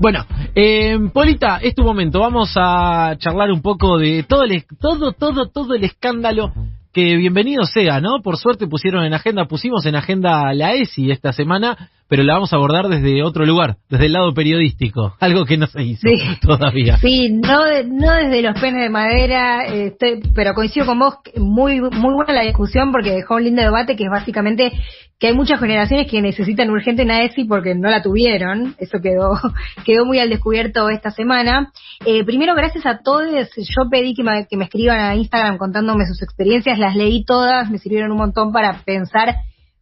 Bueno, 0.00 0.24
eh, 0.54 0.96
Polita, 1.12 1.58
es 1.60 1.74
tu 1.74 1.82
momento. 1.82 2.20
Vamos 2.20 2.52
a 2.54 3.16
charlar 3.18 3.50
un 3.50 3.62
poco 3.62 3.98
de 3.98 4.22
todo 4.22 4.44
el, 4.44 4.64
todo, 4.80 5.12
todo, 5.12 5.48
todo 5.48 5.74
el 5.74 5.82
escándalo 5.82 6.52
que 6.92 7.16
bienvenido 7.16 7.64
sea, 7.64 8.00
¿no? 8.00 8.22
Por 8.22 8.36
suerte 8.36 8.68
pusieron 8.68 9.04
en 9.04 9.12
agenda, 9.12 9.46
pusimos 9.46 9.84
en 9.86 9.96
agenda 9.96 10.54
la 10.54 10.74
ESI 10.74 11.10
esta 11.10 11.32
semana, 11.32 11.90
pero 12.08 12.22
la 12.22 12.34
vamos 12.34 12.52
a 12.52 12.56
abordar 12.56 12.88
desde 12.88 13.22
otro 13.22 13.44
lugar, 13.44 13.76
desde 13.88 14.06
el 14.06 14.12
lado 14.12 14.32
periodístico, 14.32 15.14
algo 15.20 15.44
que 15.44 15.58
no 15.58 15.66
se 15.66 15.82
hizo 15.82 16.08
todavía. 16.40 16.96
Sí, 16.98 17.30
no, 17.30 17.60
no 17.84 18.12
desde 18.14 18.42
los 18.42 18.58
penes 18.60 18.82
de 18.82 18.88
madera, 18.88 19.66
este, 19.66 20.20
pero 20.34 20.54
coincido 20.54 20.86
con 20.86 20.98
vos, 20.98 21.14
muy, 21.36 21.80
muy 21.80 22.14
buena 22.14 22.32
la 22.32 22.42
discusión 22.42 22.90
porque 22.92 23.10
dejó 23.10 23.36
un 23.36 23.44
lindo 23.44 23.62
debate 23.62 23.96
que 23.96 24.04
es 24.04 24.10
básicamente 24.10 24.72
que 25.18 25.26
hay 25.26 25.34
muchas 25.34 25.58
generaciones 25.58 26.08
que 26.08 26.22
necesitan 26.22 26.70
urgente 26.70 27.02
una 27.02 27.22
ESI 27.24 27.44
porque 27.44 27.74
no 27.74 27.90
la 27.90 28.02
tuvieron, 28.02 28.76
eso 28.78 29.00
quedó, 29.02 29.32
quedó 29.84 30.04
muy 30.04 30.20
al 30.20 30.30
descubierto 30.30 30.88
esta 30.90 31.10
semana. 31.10 31.72
Eh, 32.06 32.24
primero, 32.24 32.54
gracias 32.54 32.86
a 32.86 33.00
todos, 33.02 33.26
yo 33.56 33.90
pedí 33.90 34.14
que 34.14 34.22
me, 34.22 34.46
que 34.46 34.56
me 34.56 34.64
escriban 34.64 35.00
a 35.00 35.16
Instagram 35.16 35.58
contándome 35.58 36.06
sus 36.06 36.22
experiencias, 36.22 36.78
las 36.78 36.94
leí 36.94 37.24
todas, 37.24 37.68
me 37.68 37.78
sirvieron 37.78 38.12
un 38.12 38.18
montón 38.18 38.52
para 38.52 38.80
pensar 38.84 39.34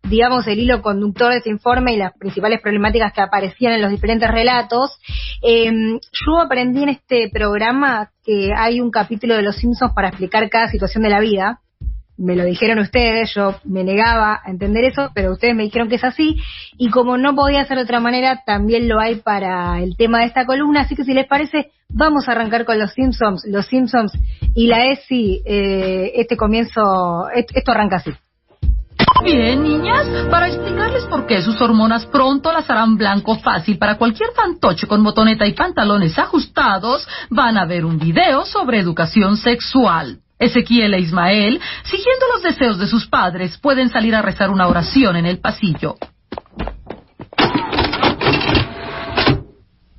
digamos, 0.08 0.46
el 0.46 0.58
hilo 0.58 0.82
conductor 0.82 1.32
de 1.32 1.38
ese 1.38 1.50
informe 1.50 1.94
y 1.94 1.96
las 1.96 2.12
principales 2.16 2.60
problemáticas 2.60 3.12
que 3.12 3.20
aparecían 3.20 3.72
en 3.72 3.82
los 3.82 3.90
diferentes 3.90 4.30
relatos. 4.30 4.98
Eh, 5.42 5.70
yo 6.26 6.40
aprendí 6.40 6.82
en 6.82 6.90
este 6.90 7.28
programa 7.32 8.10
que 8.24 8.52
hay 8.56 8.80
un 8.80 8.90
capítulo 8.90 9.34
de 9.34 9.42
Los 9.42 9.56
Simpsons 9.56 9.92
para 9.94 10.08
explicar 10.08 10.48
cada 10.48 10.68
situación 10.68 11.02
de 11.02 11.10
la 11.10 11.20
vida. 11.20 11.60
Me 12.18 12.34
lo 12.34 12.44
dijeron 12.44 12.78
ustedes, 12.78 13.34
yo 13.34 13.56
me 13.64 13.84
negaba 13.84 14.40
a 14.42 14.50
entender 14.50 14.84
eso, 14.84 15.10
pero 15.14 15.32
ustedes 15.32 15.54
me 15.54 15.64
dijeron 15.64 15.88
que 15.88 15.96
es 15.96 16.04
así. 16.04 16.40
Y 16.78 16.88
como 16.88 17.18
no 17.18 17.34
podía 17.34 17.64
ser 17.64 17.76
de 17.76 17.82
otra 17.82 18.00
manera, 18.00 18.42
también 18.46 18.88
lo 18.88 18.98
hay 18.98 19.16
para 19.16 19.80
el 19.82 19.96
tema 19.96 20.20
de 20.20 20.26
esta 20.26 20.46
columna. 20.46 20.82
Así 20.82 20.96
que 20.96 21.04
si 21.04 21.12
les 21.12 21.26
parece, 21.26 21.72
vamos 21.90 22.26
a 22.26 22.32
arrancar 22.32 22.64
con 22.64 22.78
Los 22.78 22.94
Simpsons. 22.94 23.44
Los 23.46 23.66
Simpsons 23.66 24.12
y 24.54 24.66
la 24.66 24.86
ESI, 24.86 25.42
eh, 25.44 26.12
este 26.16 26.38
comienzo, 26.38 27.28
esto 27.34 27.72
arranca 27.72 27.96
así. 27.96 28.12
Bien, 29.24 29.62
niñas, 29.62 30.06
para 30.30 30.48
explicarles 30.48 31.04
por 31.04 31.26
qué 31.26 31.42
sus 31.42 31.60
hormonas 31.60 32.06
pronto 32.06 32.52
las 32.52 32.68
harán 32.70 32.96
blanco 32.96 33.36
fácil 33.38 33.78
para 33.78 33.96
cualquier 33.96 34.30
fantoche 34.32 34.86
con 34.86 35.02
botoneta 35.02 35.46
y 35.46 35.52
pantalones 35.52 36.18
ajustados, 36.18 37.06
van 37.30 37.58
a 37.58 37.64
ver 37.64 37.84
un 37.84 37.98
video 37.98 38.44
sobre 38.44 38.78
educación 38.78 39.36
sexual. 39.36 40.20
Ezequiel 40.38 40.94
e 40.94 41.00
Ismael, 41.00 41.60
siguiendo 41.84 42.26
los 42.34 42.42
deseos 42.42 42.78
de 42.78 42.86
sus 42.86 43.06
padres, 43.06 43.58
pueden 43.58 43.88
salir 43.88 44.14
a 44.14 44.22
rezar 44.22 44.50
una 44.50 44.68
oración 44.68 45.16
en 45.16 45.26
el 45.26 45.38
pasillo. 45.38 45.96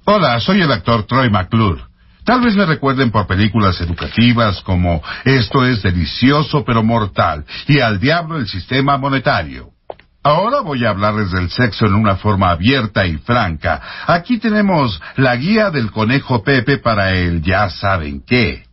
Hola, 0.06 0.40
soy 0.40 0.62
el 0.62 0.72
actor 0.72 1.06
Troy 1.06 1.30
McClure. 1.30 1.82
Tal 2.28 2.42
vez 2.42 2.58
me 2.58 2.66
recuerden 2.66 3.10
por 3.10 3.26
películas 3.26 3.80
educativas 3.80 4.60
como 4.64 5.02
Esto 5.24 5.66
es 5.66 5.82
delicioso 5.82 6.66
pero 6.66 6.84
mortal 6.84 7.46
y 7.70 7.80
Al 7.80 8.02
diablo 8.02 8.38
el 8.38 8.48
sistema 8.48 8.98
monetario. 8.98 9.70
Ahora 10.24 10.60
voy 10.60 10.84
a 10.84 10.90
hablarles 10.90 11.32
del 11.32 11.50
sexo 11.50 11.86
en 11.86 11.94
una 11.94 12.18
forma 12.18 12.52
abierta 12.52 13.06
y 13.06 13.16
franca. 13.16 13.82
Aquí 14.08 14.40
tenemos 14.40 15.02
la 15.16 15.38
guía 15.38 15.70
del 15.70 15.90
conejo 15.90 16.44
Pepe 16.44 16.80
para 16.80 17.12
el 17.12 17.42
ya 17.42 17.70
saben 17.70 18.22
qué. 18.28 18.66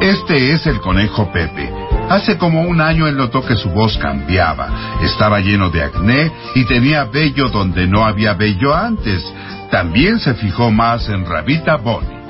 Este 0.00 0.52
es 0.52 0.66
el 0.66 0.80
conejo 0.80 1.30
Pepe. 1.30 1.70
Hace 2.08 2.38
como 2.38 2.62
un 2.62 2.80
año 2.80 3.06
él 3.08 3.18
notó 3.18 3.44
que 3.44 3.56
su 3.56 3.68
voz 3.68 3.98
cambiaba. 3.98 5.00
Estaba 5.02 5.40
lleno 5.40 5.68
de 5.68 5.82
acné 5.82 6.32
y 6.54 6.64
tenía 6.64 7.04
vello 7.04 7.50
donde 7.50 7.86
no 7.86 8.06
había 8.06 8.32
vello 8.32 8.74
antes. 8.74 9.22
También 9.70 10.18
se 10.18 10.32
fijó 10.32 10.70
más 10.70 11.10
en 11.10 11.26
Rabita 11.26 11.76
Bonnie. 11.76 12.25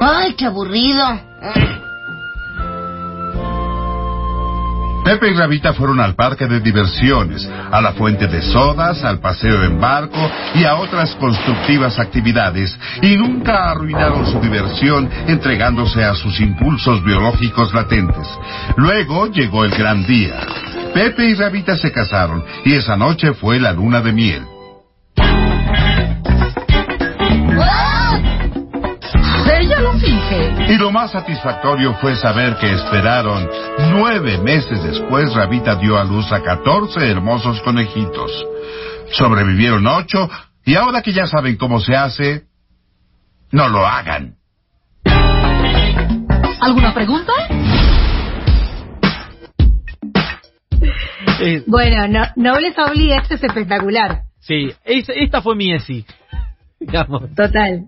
¡Ay, 0.00 0.32
qué 0.32 0.46
aburrido! 0.46 1.20
Pepe 5.04 5.30
y 5.30 5.34
Rabita 5.34 5.72
fueron 5.74 6.00
al 6.00 6.14
parque 6.14 6.46
de 6.46 6.60
diversiones, 6.60 7.46
a 7.70 7.80
la 7.80 7.92
fuente 7.92 8.26
de 8.26 8.42
sodas, 8.42 9.02
al 9.02 9.18
paseo 9.18 9.64
en 9.64 9.80
barco 9.80 10.30
y 10.54 10.64
a 10.64 10.76
otras 10.76 11.14
constructivas 11.16 11.98
actividades, 11.98 12.78
y 13.02 13.16
nunca 13.16 13.70
arruinaron 13.70 14.24
su 14.26 14.40
diversión 14.40 15.10
entregándose 15.26 16.04
a 16.04 16.14
sus 16.14 16.40
impulsos 16.40 17.02
biológicos 17.02 17.74
latentes. 17.74 18.26
Luego 18.76 19.26
llegó 19.26 19.64
el 19.64 19.72
gran 19.72 20.06
día. 20.06 20.40
Pepe 20.94 21.30
y 21.30 21.34
Rabita 21.34 21.76
se 21.76 21.92
casaron, 21.92 22.44
y 22.64 22.74
esa 22.74 22.96
noche 22.96 23.34
fue 23.34 23.58
la 23.58 23.72
luna 23.72 24.00
de 24.00 24.12
miel. 24.12 24.46
Y 30.70 30.76
lo 30.78 30.92
más 30.92 31.10
satisfactorio 31.10 31.94
fue 31.94 32.14
saber 32.14 32.54
que 32.58 32.72
esperaron 32.72 33.50
nueve 33.90 34.38
meses 34.38 34.80
después, 34.84 35.34
Rabita 35.34 35.74
dio 35.74 35.98
a 35.98 36.04
luz 36.04 36.30
a 36.30 36.44
catorce 36.44 37.10
hermosos 37.10 37.60
conejitos. 37.62 38.30
Sobrevivieron 39.10 39.84
ocho, 39.88 40.30
y 40.64 40.76
ahora 40.76 41.02
que 41.02 41.10
ya 41.10 41.26
saben 41.26 41.56
cómo 41.56 41.80
se 41.80 41.96
hace, 41.96 42.44
no 43.50 43.68
lo 43.68 43.84
hagan. 43.84 44.36
¿Alguna 46.60 46.94
pregunta? 46.94 47.32
Eh, 51.40 51.64
bueno, 51.66 52.06
no, 52.06 52.26
no 52.36 52.60
les 52.60 52.78
obligue, 52.78 53.16
esto 53.16 53.34
es 53.34 53.42
espectacular. 53.42 54.20
Sí, 54.38 54.72
esta 54.84 55.42
fue 55.42 55.56
mi 55.56 55.72
ESI. 55.72 56.06
Digamos. 56.78 57.34
Total. 57.34 57.86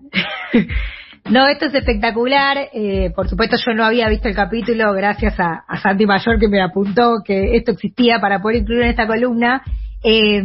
No, 1.29 1.47
esto 1.47 1.65
es 1.65 1.73
espectacular. 1.73 2.69
Eh, 2.73 3.11
por 3.15 3.29
supuesto, 3.29 3.55
yo 3.65 3.73
no 3.73 3.85
había 3.85 4.09
visto 4.09 4.27
el 4.27 4.35
capítulo 4.35 4.93
gracias 4.93 5.39
a, 5.39 5.63
Santi 5.81 6.05
Mayor 6.05 6.39
que 6.39 6.49
me 6.49 6.61
apuntó 6.61 7.21
que 7.23 7.55
esto 7.55 7.71
existía 7.71 8.19
para 8.19 8.41
poder 8.41 8.57
incluir 8.57 8.83
en 8.83 8.89
esta 8.89 9.07
columna. 9.07 9.63
Eh, 10.03 10.43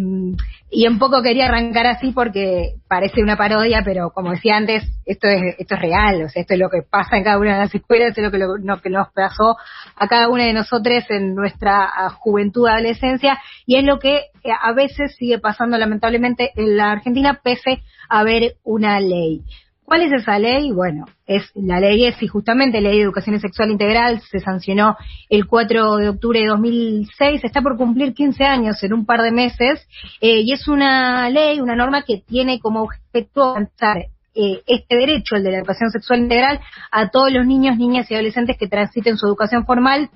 y 0.70 0.86
un 0.86 0.98
poco 0.98 1.22
quería 1.22 1.46
arrancar 1.46 1.86
así 1.86 2.12
porque 2.12 2.74
parece 2.88 3.22
una 3.22 3.36
parodia, 3.36 3.82
pero 3.84 4.10
como 4.10 4.32
decía 4.32 4.56
antes, 4.56 4.84
esto 5.06 5.26
es 5.26 5.54
esto 5.58 5.74
es 5.76 5.80
real, 5.80 6.22
o 6.22 6.28
sea, 6.28 6.42
esto 6.42 6.54
es 6.54 6.60
lo 6.60 6.68
que 6.68 6.82
pasa 6.82 7.16
en 7.16 7.24
cada 7.24 7.38
una 7.38 7.54
de 7.54 7.60
las 7.60 7.74
escuelas, 7.74 8.16
es 8.16 8.22
lo 8.22 8.30
que, 8.30 8.38
lo, 8.38 8.80
que 8.80 8.90
nos 8.90 9.10
pasó 9.12 9.56
a 9.96 10.08
cada 10.08 10.28
una 10.28 10.44
de 10.44 10.52
nosotros 10.52 11.04
en 11.08 11.34
nuestra 11.34 12.10
juventud, 12.18 12.68
adolescencia, 12.68 13.38
y 13.66 13.76
es 13.76 13.84
lo 13.84 13.98
que 13.98 14.16
eh, 14.16 14.50
a 14.62 14.72
veces 14.74 15.16
sigue 15.16 15.38
pasando 15.38 15.78
lamentablemente 15.78 16.50
en 16.54 16.76
la 16.76 16.92
Argentina, 16.92 17.40
pese 17.42 17.80
a 18.10 18.20
haber 18.20 18.56
una 18.62 19.00
ley. 19.00 19.42
¿Cuál 19.88 20.02
es 20.02 20.12
esa 20.12 20.38
ley? 20.38 20.70
Bueno, 20.70 21.06
es 21.26 21.50
la 21.54 21.80
ley 21.80 22.04
es 22.04 22.22
y 22.22 22.26
justamente 22.26 22.82
ley 22.82 22.98
de 22.98 23.04
educación 23.04 23.40
sexual 23.40 23.70
integral 23.70 24.20
se 24.20 24.38
sancionó 24.38 24.98
el 25.30 25.46
4 25.46 25.96
de 25.96 26.10
octubre 26.10 26.40
de 26.40 26.48
2006, 26.48 27.42
está 27.42 27.62
por 27.62 27.78
cumplir 27.78 28.12
15 28.12 28.44
años 28.44 28.82
en 28.82 28.92
un 28.92 29.06
par 29.06 29.22
de 29.22 29.32
meses 29.32 29.88
eh, 30.20 30.42
y 30.42 30.52
es 30.52 30.68
una 30.68 31.30
ley, 31.30 31.62
una 31.62 31.74
norma 31.74 32.02
que 32.02 32.18
tiene 32.18 32.60
como 32.60 32.82
objeto 32.82 33.42
avanzar 33.42 34.08
eh, 34.34 34.60
este 34.66 34.94
derecho, 34.94 35.36
el 35.36 35.42
de 35.42 35.52
la 35.52 35.58
educación 35.60 35.88
sexual 35.90 36.20
integral, 36.20 36.60
a 36.92 37.08
todos 37.08 37.32
los 37.32 37.46
niños, 37.46 37.78
niñas 37.78 38.10
y 38.10 38.14
adolescentes 38.14 38.58
que 38.58 38.68
transiten 38.68 39.16
su 39.16 39.26
educación 39.26 39.64
formal 39.64 40.10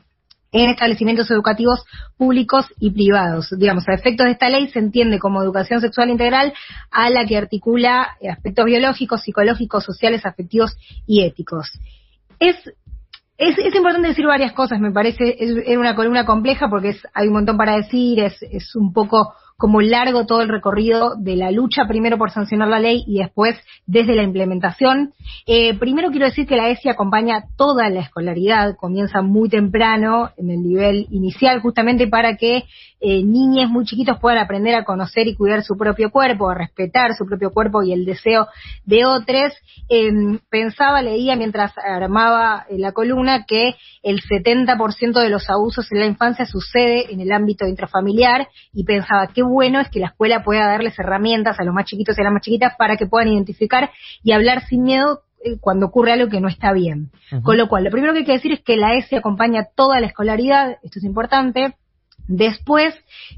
en 0.52 0.70
establecimientos 0.70 1.30
educativos 1.30 1.84
públicos 2.16 2.66
y 2.78 2.90
privados. 2.90 3.48
Digamos, 3.58 3.88
a 3.88 3.94
efectos 3.94 4.26
de 4.26 4.32
esta 4.32 4.48
ley 4.48 4.68
se 4.68 4.78
entiende 4.78 5.18
como 5.18 5.42
educación 5.42 5.80
sexual 5.80 6.10
integral 6.10 6.52
a 6.90 7.10
la 7.10 7.26
que 7.26 7.38
articula 7.38 8.16
aspectos 8.30 8.66
biológicos, 8.66 9.22
psicológicos, 9.22 9.84
sociales, 9.84 10.24
afectivos 10.26 10.76
y 11.06 11.22
éticos. 11.24 11.70
Es 12.38 12.56
es, 13.38 13.58
es, 13.58 13.74
importante 13.74 14.08
decir 14.08 14.26
varias 14.26 14.52
cosas, 14.52 14.78
me 14.78 14.92
parece, 14.92 15.36
es, 15.36 15.76
una 15.76 15.96
columna 15.96 16.24
compleja 16.24 16.68
porque 16.68 16.90
es, 16.90 17.02
hay 17.12 17.26
un 17.26 17.32
montón 17.32 17.56
para 17.56 17.76
decir, 17.76 18.20
es, 18.20 18.40
es 18.42 18.76
un 18.76 18.92
poco 18.92 19.34
como 19.62 19.80
largo 19.80 20.26
todo 20.26 20.42
el 20.42 20.48
recorrido 20.48 21.14
de 21.16 21.36
la 21.36 21.52
lucha, 21.52 21.86
primero 21.86 22.18
por 22.18 22.32
sancionar 22.32 22.66
la 22.66 22.80
ley 22.80 23.04
y 23.06 23.18
después 23.18 23.54
desde 23.86 24.16
la 24.16 24.24
implementación. 24.24 25.12
Eh, 25.46 25.78
primero 25.78 26.10
quiero 26.10 26.26
decir 26.26 26.48
que 26.48 26.56
la 26.56 26.68
ESI 26.70 26.88
acompaña 26.88 27.44
toda 27.56 27.88
la 27.88 28.00
escolaridad, 28.00 28.74
comienza 28.74 29.22
muy 29.22 29.48
temprano 29.48 30.30
en 30.36 30.50
el 30.50 30.64
nivel 30.64 31.06
inicial, 31.12 31.60
justamente 31.60 32.08
para 32.08 32.36
que 32.36 32.64
eh, 33.04 33.22
niñas 33.24 33.68
muy 33.68 33.84
chiquitos 33.84 34.18
puedan 34.20 34.38
aprender 34.38 34.74
a 34.76 34.84
conocer 34.84 35.26
y 35.28 35.34
cuidar 35.36 35.62
su 35.62 35.76
propio 35.76 36.10
cuerpo, 36.10 36.50
a 36.50 36.54
respetar 36.54 37.14
su 37.14 37.24
propio 37.24 37.50
cuerpo 37.50 37.82
y 37.82 37.92
el 37.92 38.04
deseo 38.04 38.46
de 38.84 39.04
otros. 39.04 39.52
Em, 39.88 40.38
pensaba, 40.48 41.02
leía 41.02 41.36
mientras 41.36 41.72
armaba 41.78 42.64
eh, 42.68 42.78
la 42.78 42.92
columna 42.92 43.44
que 43.44 43.74
el 44.02 44.20
70% 44.22 45.20
de 45.20 45.30
los 45.30 45.50
abusos 45.50 45.90
en 45.90 46.00
la 46.00 46.06
infancia 46.06 46.46
sucede 46.46 47.12
en 47.12 47.20
el 47.20 47.32
ámbito 47.32 47.66
intrafamiliar 47.66 48.48
y 48.72 48.84
pensaba 48.84 49.28
qué 49.34 49.42
bueno 49.52 49.80
es 49.80 49.88
que 49.88 50.00
la 50.00 50.08
escuela 50.08 50.42
pueda 50.42 50.66
darles 50.66 50.98
herramientas 50.98 51.58
a 51.60 51.64
los 51.64 51.74
más 51.74 51.84
chiquitos 51.84 52.16
y 52.16 52.20
a 52.20 52.24
las 52.24 52.32
más 52.32 52.42
chiquitas 52.42 52.74
para 52.76 52.96
que 52.96 53.06
puedan 53.06 53.28
identificar 53.28 53.90
y 54.22 54.32
hablar 54.32 54.64
sin 54.66 54.82
miedo 54.82 55.22
eh, 55.44 55.58
cuando 55.60 55.86
ocurre 55.86 56.12
algo 56.12 56.30
que 56.30 56.40
no 56.40 56.48
está 56.48 56.72
bien. 56.72 57.10
Con 57.42 57.56
lo 57.56 57.68
cual, 57.68 57.84
lo 57.84 57.90
primero 57.90 58.12
que 58.12 58.20
hay 58.20 58.24
que 58.24 58.32
decir 58.32 58.52
es 58.52 58.60
que 58.60 58.76
la 58.76 58.94
ESI 58.94 59.16
acompaña 59.16 59.68
toda 59.74 60.00
la 60.00 60.06
escolaridad, 60.06 60.78
esto 60.82 60.98
es 60.98 61.04
importante, 61.04 61.74
Después, 62.28 62.94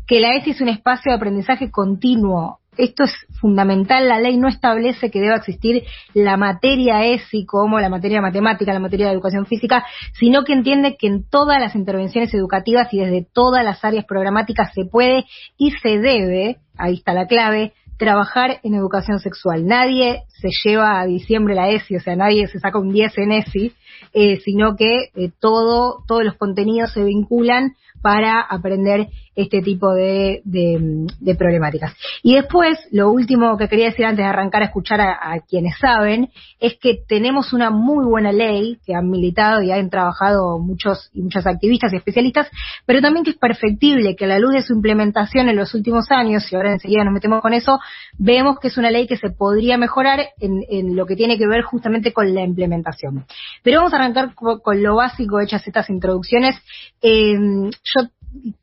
que 0.06 0.20
la 0.20 0.37
ESI 0.37 0.50
es 0.50 0.61
un 0.61 0.69
espacio 0.69 1.11
de 1.11 1.16
aprendizaje 1.16 1.70
continuo 1.70 2.61
esto 2.76 3.05
es 3.05 3.12
fundamental, 3.41 4.09
la 4.09 4.19
ley 4.19 4.37
no 4.37 4.49
establece 4.49 5.11
que 5.11 5.21
deba 5.21 5.37
existir 5.37 5.85
la 6.12 6.37
materia 6.37 7.05
ESI 7.05 7.47
como 7.47 7.81
la 7.81 7.88
materia 7.88 8.21
matemática, 8.21 8.73
la 8.73 8.81
materia 8.81 9.06
de 9.06 9.12
educación 9.12 9.47
física, 9.47 9.85
sino 10.19 10.44
que 10.44 10.53
entiende 10.53 10.97
que 10.97 11.06
en 11.06 11.29
todas 11.29 11.61
las 11.61 11.75
intervenciones 11.75 12.32
educativas 12.35 12.93
y 12.93 12.99
desde 12.99 13.26
todas 13.32 13.65
las 13.65 13.85
áreas 13.85 14.05
programáticas 14.05 14.73
se 14.75 14.85
puede 14.85 15.25
y 15.56 15.73
se 15.73 15.99
debe, 15.99 16.59
ahí 16.76 16.94
está 16.94 17.12
la 17.12 17.26
clave, 17.26 17.73
trabajar 17.97 18.61
en 18.62 18.75
educación 18.75 19.19
sexual. 19.19 19.67
Nadie 19.67 20.25
se 20.29 20.49
lleva 20.65 21.00
a 21.00 21.06
diciembre 21.06 21.55
la 21.55 21.71
ESI, 21.71 21.97
o 21.97 22.00
sea, 22.00 22.17
nadie 22.17 22.47
se 22.49 22.59
saca 22.59 22.79
un 22.79 22.93
10 22.93 23.19
en 23.19 23.32
ESI, 23.32 23.73
eh, 24.12 24.41
sino 24.44 24.76
que 24.76 25.11
eh, 25.15 25.31
todo, 25.41 26.05
todos 26.06 26.25
los 26.25 26.37
contenidos 26.37 26.93
se 26.93 27.05
vinculan 27.05 27.75
para 28.03 28.41
aprender 28.41 29.09
este 29.35 29.63
tipo 29.63 29.93
de, 29.93 30.43
de, 30.45 31.35
problemáticas. 31.35 31.95
Y 32.23 32.37
después, 32.37 32.79
lo 32.93 33.11
último 33.11 33.57
que 33.57 33.69
quería 33.69 33.87
decir 33.87 34.07
antes 34.07 34.25
de 34.25 34.31
arrancar 34.31 34.63
a 34.63 34.67
escuchar 34.67 35.01
a, 35.01 35.41
quienes 35.49 35.77
saben, 35.79 36.31
es 36.61 36.77
que 36.81 36.99
tenemos 37.09 37.53
una 37.53 37.71
muy 37.71 38.05
buena 38.05 38.33
ley 38.33 38.79
que 38.87 38.95
han 38.95 39.11
militado 39.11 39.63
y 39.63 39.73
han 39.73 39.91
trabajado 39.91 40.59
muchos 40.59 41.11
y 41.13 41.23
muchas 41.23 41.47
activistas 41.47 41.93
y 41.93 41.97
especialistas, 41.97 42.49
pero 42.87 43.01
también 43.01 43.25
que 43.25 43.33
es 43.33 43.37
perfectible, 43.37 44.15
que 44.17 44.25
a 44.25 44.29
la 44.29 44.39
luz 44.39 44.55
de 44.55 44.63
su 44.63 44.75
implementación 44.75 45.49
en 45.49 45.57
los 45.57 45.75
últimos 45.75 46.11
años, 46.11 46.51
y 46.51 46.57
ahora 46.57 46.73
enseguida 46.73 47.05
nos 47.05 47.15
metemos 47.15 47.41
con 47.41 47.53
eso, 47.55 47.81
vemos 48.19 48.59
que 48.61 48.69
es 48.69 48.77
una 48.79 48.91
ley 48.91 49.07
que 49.07 49.17
se 49.17 49.31
podría 49.31 49.77
mejorar 49.77 50.21
en, 50.39 50.97
lo 50.97 51.07
que 51.07 51.17
tiene 51.17 51.39
que 51.39 51.47
ver 51.47 51.63
justamente 51.63 52.13
con 52.13 52.33
la 52.35 52.43
implementación. 52.43 53.27
Pero 53.63 53.79
vamos 53.79 53.93
a 53.93 53.97
arrancar 53.97 54.35
con, 54.35 54.83
lo 54.83 54.97
básico, 54.97 55.41
hechas 55.41 55.67
estas 55.67 55.91
introducciones. 55.91 56.57
Eh, 57.03 57.35
yo 57.83 58.09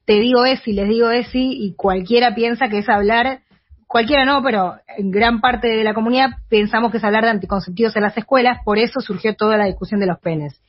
te 0.06 0.20
digo 0.20 0.46
ESI, 0.46 0.74
les 0.74 0.90
digo 0.90 1.10
ESI 1.10 1.66
y 1.66 1.74
cualquiera 1.76 2.36
piensa 2.36 2.70
que 2.70 2.80
es 2.80 2.90
hablar, 2.90 3.42
cualquiera 3.88 4.26
no, 4.26 4.42
pero 4.42 4.76
en 4.98 5.12
gran 5.12 5.42
parte 5.42 5.68
de 5.68 5.84
la 5.84 5.94
comunidad 5.94 6.30
pensamos 6.50 6.92
que 6.92 6.98
es 6.98 7.04
hablar 7.04 7.26
de 7.26 7.32
anticonceptivos 7.32 7.96
en 7.96 8.04
las 8.04 8.18
escuelas, 8.18 8.60
por 8.64 8.78
eso 8.78 9.02
surgió 9.02 9.36
toda 9.36 9.58
la 9.58 9.66
discusión 9.66 10.00
de 10.00 10.08
los 10.08 10.20
penes. 10.20 10.62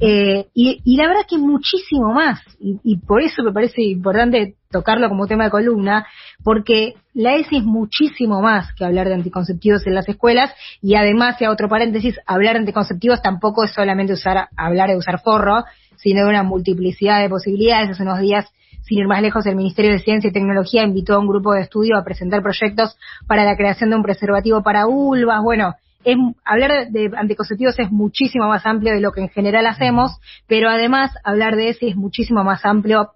Eh, 0.00 0.46
y, 0.54 0.96
la 0.96 1.08
verdad 1.08 1.22
que 1.28 1.38
muchísimo 1.38 2.12
más, 2.12 2.40
y, 2.60 2.96
por 2.98 3.20
eso 3.20 3.42
me 3.42 3.52
parece 3.52 3.82
importante 3.82 4.54
tocarlo 4.70 5.08
como 5.08 5.26
tema 5.26 5.44
de 5.44 5.50
columna, 5.50 6.06
porque 6.44 6.94
la 7.14 7.34
ESI 7.36 7.58
es 7.58 7.64
muchísimo 7.64 8.40
más 8.40 8.72
que 8.74 8.84
hablar 8.84 9.08
de 9.08 9.14
anticonceptivos 9.14 9.86
en 9.86 9.94
las 9.94 10.08
escuelas, 10.08 10.52
y 10.80 10.94
además, 10.94 11.40
y 11.40 11.44
a 11.44 11.50
otro 11.50 11.68
paréntesis, 11.68 12.18
hablar 12.26 12.54
de 12.54 12.60
anticonceptivos 12.60 13.22
tampoco 13.22 13.64
es 13.64 13.72
solamente 13.72 14.12
usar, 14.12 14.48
hablar 14.56 14.90
de 14.90 14.96
usar 14.96 15.20
forro, 15.20 15.64
sino 15.98 16.24
de 16.24 16.30
una 16.30 16.42
multiplicidad 16.42 17.20
de 17.20 17.28
posibilidades. 17.28 17.90
Hace 17.90 18.02
unos 18.02 18.20
días, 18.20 18.46
sin 18.82 18.98
ir 18.98 19.06
más 19.06 19.22
lejos, 19.22 19.46
el 19.46 19.56
Ministerio 19.56 19.92
de 19.92 19.98
Ciencia 19.98 20.28
y 20.28 20.32
Tecnología 20.32 20.82
invitó 20.82 21.14
a 21.14 21.18
un 21.18 21.28
grupo 21.28 21.52
de 21.52 21.62
estudio 21.62 21.96
a 21.96 22.04
presentar 22.04 22.42
proyectos 22.42 22.96
para 23.26 23.44
la 23.44 23.56
creación 23.56 23.90
de 23.90 23.96
un 23.96 24.02
preservativo 24.02 24.62
para 24.62 24.86
vulvas. 24.86 25.42
Bueno, 25.42 25.74
es, 26.04 26.16
hablar 26.44 26.88
de 26.90 27.10
anticonceptivos 27.16 27.78
es 27.78 27.90
muchísimo 27.90 28.48
más 28.48 28.64
amplio 28.64 28.94
de 28.94 29.00
lo 29.00 29.12
que 29.12 29.20
en 29.20 29.28
general 29.28 29.66
hacemos, 29.66 30.12
pero 30.46 30.70
además 30.70 31.10
hablar 31.24 31.56
de 31.56 31.70
ese 31.70 31.88
es 31.88 31.96
muchísimo 31.96 32.44
más 32.44 32.64
amplio 32.64 33.10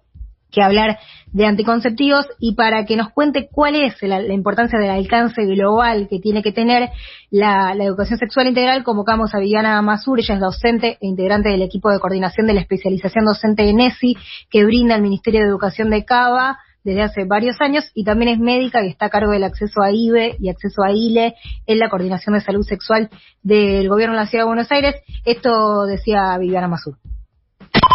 que 0.53 0.61
hablar 0.61 0.99
de 1.33 1.47
anticonceptivos 1.47 2.27
y 2.39 2.53
para 2.53 2.85
que 2.85 2.95
nos 2.95 3.09
cuente 3.09 3.49
cuál 3.51 3.75
es 3.75 3.95
la, 4.03 4.21
importancia 4.21 4.79
del 4.79 4.91
alcance 4.91 5.43
global 5.45 6.07
que 6.07 6.19
tiene 6.19 6.43
que 6.43 6.51
tener 6.51 6.91
la, 7.31 7.73
educación 7.73 8.19
sexual 8.19 8.47
integral, 8.47 8.83
convocamos 8.83 9.33
a 9.33 9.39
Viviana 9.39 9.81
Masur, 9.81 10.19
ella 10.19 10.35
es 10.35 10.39
docente 10.39 10.97
e 11.01 11.07
integrante 11.07 11.49
del 11.49 11.63
equipo 11.63 11.89
de 11.89 11.99
coordinación 11.99 12.45
de 12.45 12.53
la 12.53 12.61
especialización 12.61 13.25
docente 13.25 13.67
en 13.67 13.79
ESI 13.79 14.15
que 14.49 14.63
brinda 14.63 14.95
el 14.95 15.01
Ministerio 15.01 15.41
de 15.41 15.47
Educación 15.47 15.89
de 15.89 16.05
Cava 16.05 16.59
desde 16.83 17.01
hace 17.01 17.23
varios 17.25 17.59
años 17.61 17.89
y 17.95 18.03
también 18.03 18.29
es 18.29 18.39
médica 18.39 18.83
y 18.83 18.89
está 18.89 19.07
a 19.07 19.09
cargo 19.09 19.31
del 19.31 19.43
acceso 19.43 19.81
a 19.81 19.91
IBE 19.91 20.35
y 20.39 20.49
acceso 20.49 20.83
a 20.83 20.91
ILE 20.91 21.33
en 21.65 21.79
la 21.79 21.89
coordinación 21.89 22.35
de 22.35 22.41
salud 22.41 22.63
sexual 22.63 23.09
del 23.41 23.87
gobierno 23.89 24.15
de 24.15 24.21
la 24.21 24.27
Ciudad 24.27 24.43
de 24.43 24.49
Buenos 24.49 24.71
Aires. 24.71 24.95
Esto 25.25 25.85
decía 25.85 26.37
Viviana 26.37 26.67
Masur. 26.67 26.97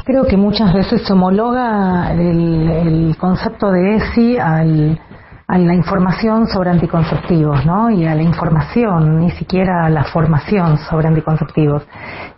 Creo 0.08 0.25
que 0.25 0.38
muchas 0.38 0.72
veces 0.72 1.02
se 1.06 1.12
homologa 1.12 2.14
el, 2.14 3.14
concepto 3.19 3.70
de 3.70 3.96
ESI 3.96 4.38
al, 4.38 4.99
a 5.46 5.58
la 5.58 5.75
información 5.75 6.46
sobre 6.46 6.70
anticonceptivos, 6.70 7.66
¿no? 7.66 7.90
Y 7.90 8.06
a 8.06 8.14
la 8.14 8.22
información, 8.22 9.20
ni 9.20 9.31
siquiera 9.32 9.84
a 9.84 9.90
la 9.90 10.05
formación 10.05 10.78
sobre 10.78 11.08
anticonceptivos. 11.08 11.87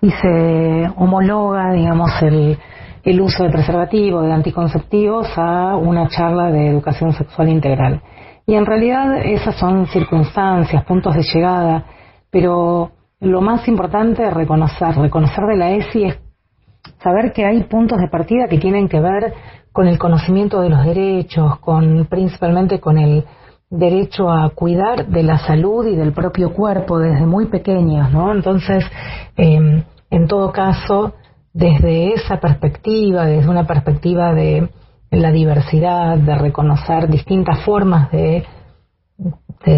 Y 0.01 0.11
se 0.11 0.91
homologa, 0.97 1.73
digamos, 1.73 2.11
el, 2.23 2.59
el 3.05 3.21
uso 3.21 3.45
de 3.45 3.51
preservativos, 3.51 4.27
de 4.27 4.33
anticonceptivos, 4.33 5.29
a 5.37 5.77
una 5.77 6.09
charla 6.09 6.51
de 6.51 6.71
educación 6.71 7.13
sexual 7.13 7.51
integral. 7.51 8.03
Y 8.49 8.57
en 8.57 8.67
realidad 8.67 9.19
esas 9.25 9.55
son 9.55 9.87
circunstancias, 9.87 10.83
puntos 10.87 11.15
de 11.15 11.23
llegada, 11.23 11.85
pero 12.33 12.91
lo 13.21 13.41
más 13.41 13.69
importante 13.69 14.27
es 14.27 14.35
reconocer, 14.35 14.97
reconocer 14.97 15.45
de 15.45 15.57
la 15.57 15.71
ESI 15.71 16.05
es 16.07 16.30
saber 17.03 17.33
que 17.33 17.45
hay 17.45 17.63
puntos 17.65 17.99
de 17.99 18.09
partida 18.09 18.49
que 18.49 18.59
tienen 18.59 18.89
que 18.89 19.01
ver 19.01 19.33
con 19.73 19.87
el 19.87 19.99
conocimiento 19.99 20.61
de 20.61 20.69
los 20.69 20.85
derechos, 20.85 21.59
con 21.61 22.07
principalmente 22.07 22.81
con 22.81 22.99
el 22.99 23.25
derecho 23.71 24.31
a 24.31 24.51
cuidar 24.51 25.07
de 25.07 25.23
la 25.23 25.39
salud 25.39 25.87
y 25.87 25.95
del 25.95 26.13
propio 26.13 26.53
cuerpo 26.53 26.99
desde 26.99 27.25
muy 27.25 27.47
pequeños, 27.47 28.13
¿no? 28.13 28.33
Entonces, 28.33 28.85
em, 29.37 29.85
en 30.11 30.27
todo 30.27 30.51
caso, 30.53 31.15
desde 31.53 32.15
esa 32.15 32.41
perspectiva, 32.41 33.25
desde 33.27 33.49
una 33.49 33.67
perspectiva 33.67 34.35
de 34.35 34.69
la 35.11 35.31
diversidad, 35.31 36.17
de 36.19 36.35
reconocer 36.37 37.09
distintas 37.09 37.61
formas 37.65 38.11
de, 38.11 38.45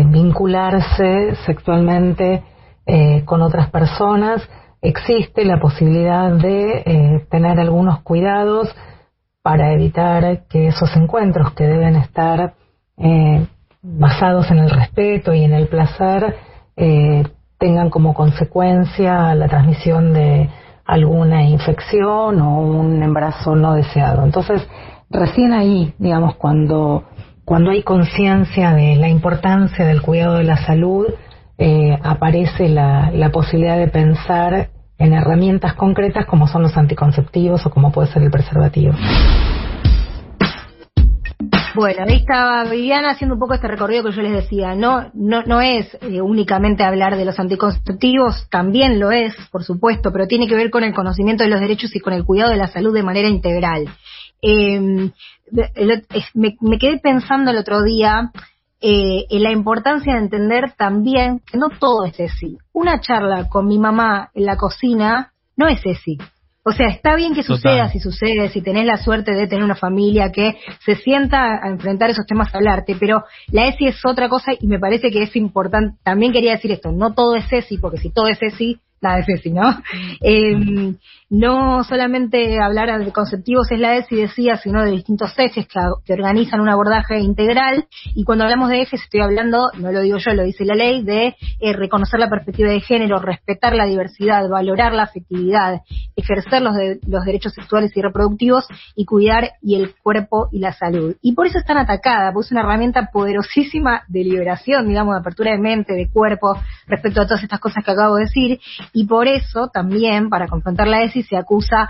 vincularse 0.06 1.34
sexualmente 1.44 2.44
eh, 2.86 3.22
con 3.24 3.42
otras 3.42 3.69
personas, 3.70 4.48
existe 4.82 5.44
la 5.44 5.61
posibilidad 5.61 6.32
de 6.32 6.82
eh, 6.84 7.26
tener 7.31 7.61
algunos 7.61 8.02
cuidados 8.02 8.69
para 9.43 9.73
evitar 9.73 10.44
que 10.49 10.69
esos 10.69 10.94
encuentros 10.96 11.52
que 11.52 11.64
deben 11.64 11.96
estar 11.96 12.55
eh, 12.99 13.46
basados 13.81 14.50
en 14.50 14.58
el 14.58 14.70
respeto 14.70 15.32
y 15.32 15.44
en 15.44 15.52
el 15.52 15.69
placer 15.69 16.37
eh, 16.76 17.25
tengan 17.58 17.90
como 17.90 18.12
consecuencia 18.12 19.34
la 19.37 19.49
transmisión 19.49 20.12
de 20.12 20.50
alguna 20.84 21.44
infección 21.44 22.40
o 22.40 22.61
un 22.61 23.02
embarazo 23.02 23.55
no 23.55 23.75
deseado. 23.75 24.25
Entonces, 24.25 24.67
recién 25.11 25.52
ahí, 25.52 25.94
digamos, 25.99 26.34
cuando, 26.37 27.05
cuando 27.44 27.70
hay 27.70 27.82
conciencia 27.84 28.73
de 28.73 28.96
la 28.96 29.08
importancia 29.08 29.87
del 29.87 30.02
cuidado 30.02 30.38
de 30.38 30.44
la 30.44 30.56
salud, 30.56 31.06
eh, 31.58 31.99
aparece 32.02 32.69
la, 32.69 33.10
la 33.12 33.31
posibilidad 33.31 33.78
de 33.78 33.88
pensar 33.88 34.70
en 34.98 35.12
herramientas 35.12 35.74
concretas 35.74 36.26
como 36.26 36.46
son 36.46 36.62
los 36.62 36.76
anticonceptivos 36.76 37.67
o 37.67 37.70
como 37.70 37.93
puede 37.93 38.08
ser 38.08 38.22
el 38.22 38.31
preservativo. 38.31 38.94
Bueno, 41.74 42.05
ahí 42.06 42.17
estaba 42.17 42.65
Viviana 42.65 43.10
haciendo 43.10 43.34
un 43.34 43.41
poco 43.41 43.55
este 43.55 43.67
recorrido 43.67 44.05
que 44.05 44.12
yo 44.12 44.22
les 44.22 44.32
decía. 44.32 44.74
No, 44.74 45.10
no, 45.15 45.43
no 45.43 45.60
es 45.62 45.96
eh, 46.03 46.20
únicamente 46.20 46.84
hablar 46.84 47.17
de 47.17 47.24
los 47.24 47.38
anticonceptivos, 47.38 48.46
también 48.50 49.00
lo 49.00 49.10
es, 49.10 49.34
por 49.50 49.65
supuesto, 49.65 50.12
pero 50.12 50.26
tiene 50.26 50.46
que 50.46 50.55
ver 50.55 50.70
con 50.70 50.84
el 50.84 50.93
conocimiento 50.93 51.44
de 51.44 51.50
los 51.50 51.60
derechos 51.60 51.94
y 51.96 52.00
con 52.00 52.12
el 52.12 52.24
cuidado 52.24 52.50
de 52.50 52.58
la 52.58 52.69
salud 52.69 52.93
de 52.93 53.03
manera 53.03 53.29
integral. 53.29 53.88
Eh, 54.43 54.81
me, 56.34 56.56
me, 56.60 56.79
quedé 56.79 56.98
pensando 56.98 57.50
el 57.50 57.56
otro 57.56 57.82
día 57.82 58.32
eh, 58.82 59.27
la 59.31 59.53
importancia 59.53 60.15
de 60.15 60.20
entender 60.20 60.72
también 60.77 61.41
que 61.46 61.58
no 61.58 61.69
todo 61.70 62.05
es 62.05 62.19
así. 62.20 62.58
Una 62.72 63.01
charla 63.01 63.48
con 63.48 63.67
mi 63.67 63.79
mamá 63.79 64.31
en 64.34 64.46
la 64.46 64.56
cocina 64.56 65.32
no 65.56 65.69
es 65.69 65.81
así. 65.86 66.19
O 66.65 66.70
sea, 66.70 66.86
está 66.89 67.17
bien 67.17 67.34
que 67.34 67.43
suceda 67.43 67.89
si 67.89 67.98
sucede, 67.98 68.48
si 68.51 68.62
tenés 68.62 68.86
la 68.86 68.96
suerte 68.96 69.32
de 69.32 69.48
tener 69.48 69.65
una 69.65 69.74
familia 69.74 70.31
que 70.31 70.58
se 70.84 70.94
sienta 70.94 71.60
a 71.60 71.69
enfrentar 71.69 72.10
esos 72.10 72.24
temas 72.24 72.55
a 72.55 72.58
hablarte, 72.58 72.94
pero 72.98 73.24
la 73.48 73.67
ESI 73.67 73.89
es 73.89 74.05
otra 74.05 74.29
cosa 74.29 74.53
y 74.58 74.69
me 74.69 74.79
parece 74.79 75.10
que 75.10 75.24
es 75.24 75.34
importante, 75.34 75.98
también 76.05 76.32
quería 76.32 76.53
decir 76.53 76.70
esto, 76.70 76.93
no 76.93 77.15
todo 77.15 77.34
es 77.34 77.53
ESI, 77.53 77.79
porque 77.79 77.98
si 77.98 78.10
todo 78.10 78.29
es 78.29 78.41
ESI, 78.41 78.79
nada 79.02 79.18
es 79.18 79.28
ESI, 79.28 79.52
¿no? 79.52 79.82
Eh, 80.20 80.94
no 81.28 81.82
solamente 81.84 82.58
hablar 82.60 83.02
de 83.02 83.10
conceptivos 83.10 83.70
es 83.70 83.80
la 83.80 83.96
ESI, 83.96 84.16
decía, 84.16 84.58
sino 84.58 84.84
de 84.84 84.90
distintos 84.90 85.32
ejes 85.38 85.66
que, 85.66 86.12
organizan 86.12 86.60
un 86.60 86.68
abordaje 86.68 87.20
integral. 87.20 87.86
Y 88.14 88.24
cuando 88.24 88.44
hablamos 88.44 88.68
de 88.68 88.82
ejes, 88.82 89.02
estoy 89.02 89.20
hablando, 89.20 89.70
no 89.78 89.92
lo 89.92 90.02
digo 90.02 90.18
yo, 90.18 90.34
lo 90.34 90.42
dice 90.42 90.66
la 90.66 90.74
ley, 90.74 91.02
de 91.02 91.34
eh, 91.60 91.72
reconocer 91.72 92.20
la 92.20 92.28
perspectiva 92.28 92.70
de 92.70 92.80
género, 92.80 93.18
respetar 93.18 93.74
la 93.74 93.86
diversidad, 93.86 94.46
valorar 94.48 94.92
la 94.92 95.04
afectividad, 95.04 95.80
ejercer 96.16 96.60
los, 96.60 96.74
los 97.06 97.24
derechos 97.24 97.54
sexuales 97.54 97.92
y 97.96 98.02
reproductivos 98.02 98.66
y 98.94 99.06
cuidar 99.06 99.52
y 99.62 99.76
el 99.76 99.94
cuerpo 100.02 100.48
y 100.52 100.58
la 100.58 100.74
salud. 100.74 101.16
Y 101.22 101.32
por 101.32 101.46
eso 101.46 101.58
están 101.58 101.78
atacada, 101.78 102.32
porque 102.32 102.48
es 102.48 102.52
una 102.52 102.60
herramienta 102.60 103.08
poderosísima 103.10 104.02
de 104.06 104.24
liberación, 104.24 104.86
digamos, 104.86 105.14
de 105.14 105.20
apertura 105.20 105.52
de 105.52 105.58
mente, 105.58 105.94
de 105.94 106.10
cuerpo, 106.10 106.58
respecto 106.86 107.22
a 107.22 107.26
todas 107.26 107.42
estas 107.42 107.58
cosas 107.58 107.82
que 107.82 107.90
acabo 107.90 108.16
de 108.16 108.24
decir. 108.24 108.60
Y 108.93 109.06
por 109.06 109.29
eso 109.29 109.69
también, 109.72 110.29
para 110.29 110.49
confrontar 110.49 110.89
la 110.89 111.03
ESI, 111.03 111.22
se 111.22 111.37
acusa, 111.37 111.89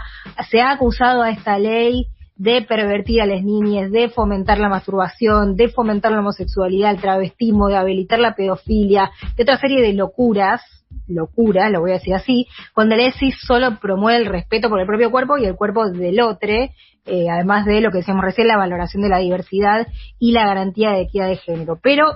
se 0.50 0.60
ha 0.60 0.70
acusado 0.70 1.22
a 1.22 1.30
esta 1.30 1.58
ley 1.58 2.06
de 2.36 2.62
pervertir 2.62 3.20
a 3.20 3.26
las 3.26 3.42
niñas, 3.42 3.90
de 3.90 4.08
fomentar 4.08 4.58
la 4.58 4.68
masturbación, 4.68 5.54
de 5.54 5.68
fomentar 5.68 6.12
la 6.12 6.20
homosexualidad, 6.20 6.90
el 6.90 7.00
travestismo, 7.00 7.68
de 7.68 7.76
habilitar 7.76 8.18
la 8.18 8.34
pedofilia, 8.34 9.10
de 9.36 9.42
otra 9.42 9.58
serie 9.58 9.80
de 9.80 9.92
locuras, 9.92 10.62
locura, 11.06 11.70
lo 11.70 11.80
voy 11.80 11.90
a 11.90 11.94
decir 11.94 12.14
así, 12.14 12.46
cuando 12.74 12.96
la 12.96 13.06
ESI 13.06 13.32
solo 13.32 13.78
promueve 13.80 14.18
el 14.18 14.26
respeto 14.26 14.68
por 14.68 14.80
el 14.80 14.86
propio 14.86 15.10
cuerpo 15.10 15.38
y 15.38 15.44
el 15.44 15.56
cuerpo 15.56 15.88
del 15.88 16.20
otro, 16.20 16.48
eh, 17.04 17.28
además 17.30 17.64
de 17.66 17.80
lo 17.80 17.90
que 17.90 17.98
decíamos 17.98 18.24
recién, 18.24 18.48
la 18.48 18.56
valoración 18.56 19.02
de 19.02 19.08
la 19.08 19.18
diversidad 19.18 19.86
y 20.18 20.32
la 20.32 20.46
garantía 20.46 20.90
de 20.90 21.02
equidad 21.02 21.28
de 21.28 21.36
género. 21.36 21.78
Pero 21.82 22.06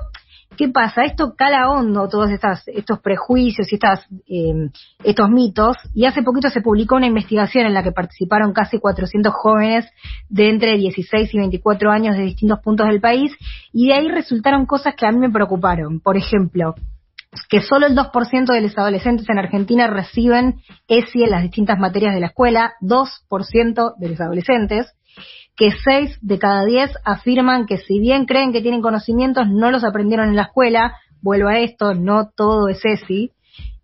¿Qué 0.56 0.68
pasa? 0.68 1.04
Esto 1.04 1.34
cala 1.36 1.68
hondo, 1.68 2.08
todos 2.08 2.30
estas, 2.30 2.66
estos 2.68 3.00
prejuicios 3.00 3.70
y 3.70 3.74
estas, 3.74 4.06
eh, 4.26 4.70
estos 5.04 5.28
mitos, 5.28 5.76
y 5.94 6.06
hace 6.06 6.22
poquito 6.22 6.48
se 6.48 6.62
publicó 6.62 6.96
una 6.96 7.06
investigación 7.06 7.66
en 7.66 7.74
la 7.74 7.82
que 7.82 7.92
participaron 7.92 8.52
casi 8.52 8.78
400 8.78 9.32
jóvenes 9.34 9.86
de 10.28 10.48
entre 10.48 10.76
16 10.76 11.34
y 11.34 11.38
24 11.38 11.90
años 11.90 12.16
de 12.16 12.22
distintos 12.22 12.60
puntos 12.60 12.86
del 12.86 13.00
país, 13.00 13.32
y 13.72 13.88
de 13.88 13.94
ahí 13.94 14.08
resultaron 14.08 14.64
cosas 14.66 14.94
que 14.94 15.06
a 15.06 15.12
mí 15.12 15.18
me 15.18 15.30
preocuparon. 15.30 16.00
Por 16.00 16.16
ejemplo, 16.16 16.74
que 17.48 17.60
solo 17.60 17.86
el 17.86 17.94
2% 17.94 18.52
de 18.52 18.60
los 18.60 18.76
adolescentes 18.78 19.28
en 19.28 19.38
Argentina 19.38 19.86
reciben 19.88 20.60
ESI 20.88 21.24
en 21.24 21.30
las 21.30 21.42
distintas 21.42 21.78
materias 21.78 22.14
de 22.14 22.20
la 22.20 22.28
escuela, 22.28 22.74
2% 22.80 23.94
de 23.98 24.08
los 24.08 24.20
adolescentes, 24.20 24.92
que 25.56 25.70
6 25.72 26.18
de 26.20 26.38
cada 26.38 26.64
10 26.64 26.92
afirman 27.04 27.66
que 27.66 27.78
si 27.78 27.98
bien 27.98 28.26
creen 28.26 28.52
que 28.52 28.60
tienen 28.60 28.82
conocimientos, 28.82 29.48
no 29.48 29.70
los 29.70 29.84
aprendieron 29.84 30.28
en 30.28 30.36
la 30.36 30.42
escuela, 30.42 30.96
vuelvo 31.22 31.48
a 31.48 31.58
esto, 31.58 31.94
no 31.94 32.28
todo 32.28 32.68
es 32.68 32.84
ESI, 32.84 33.32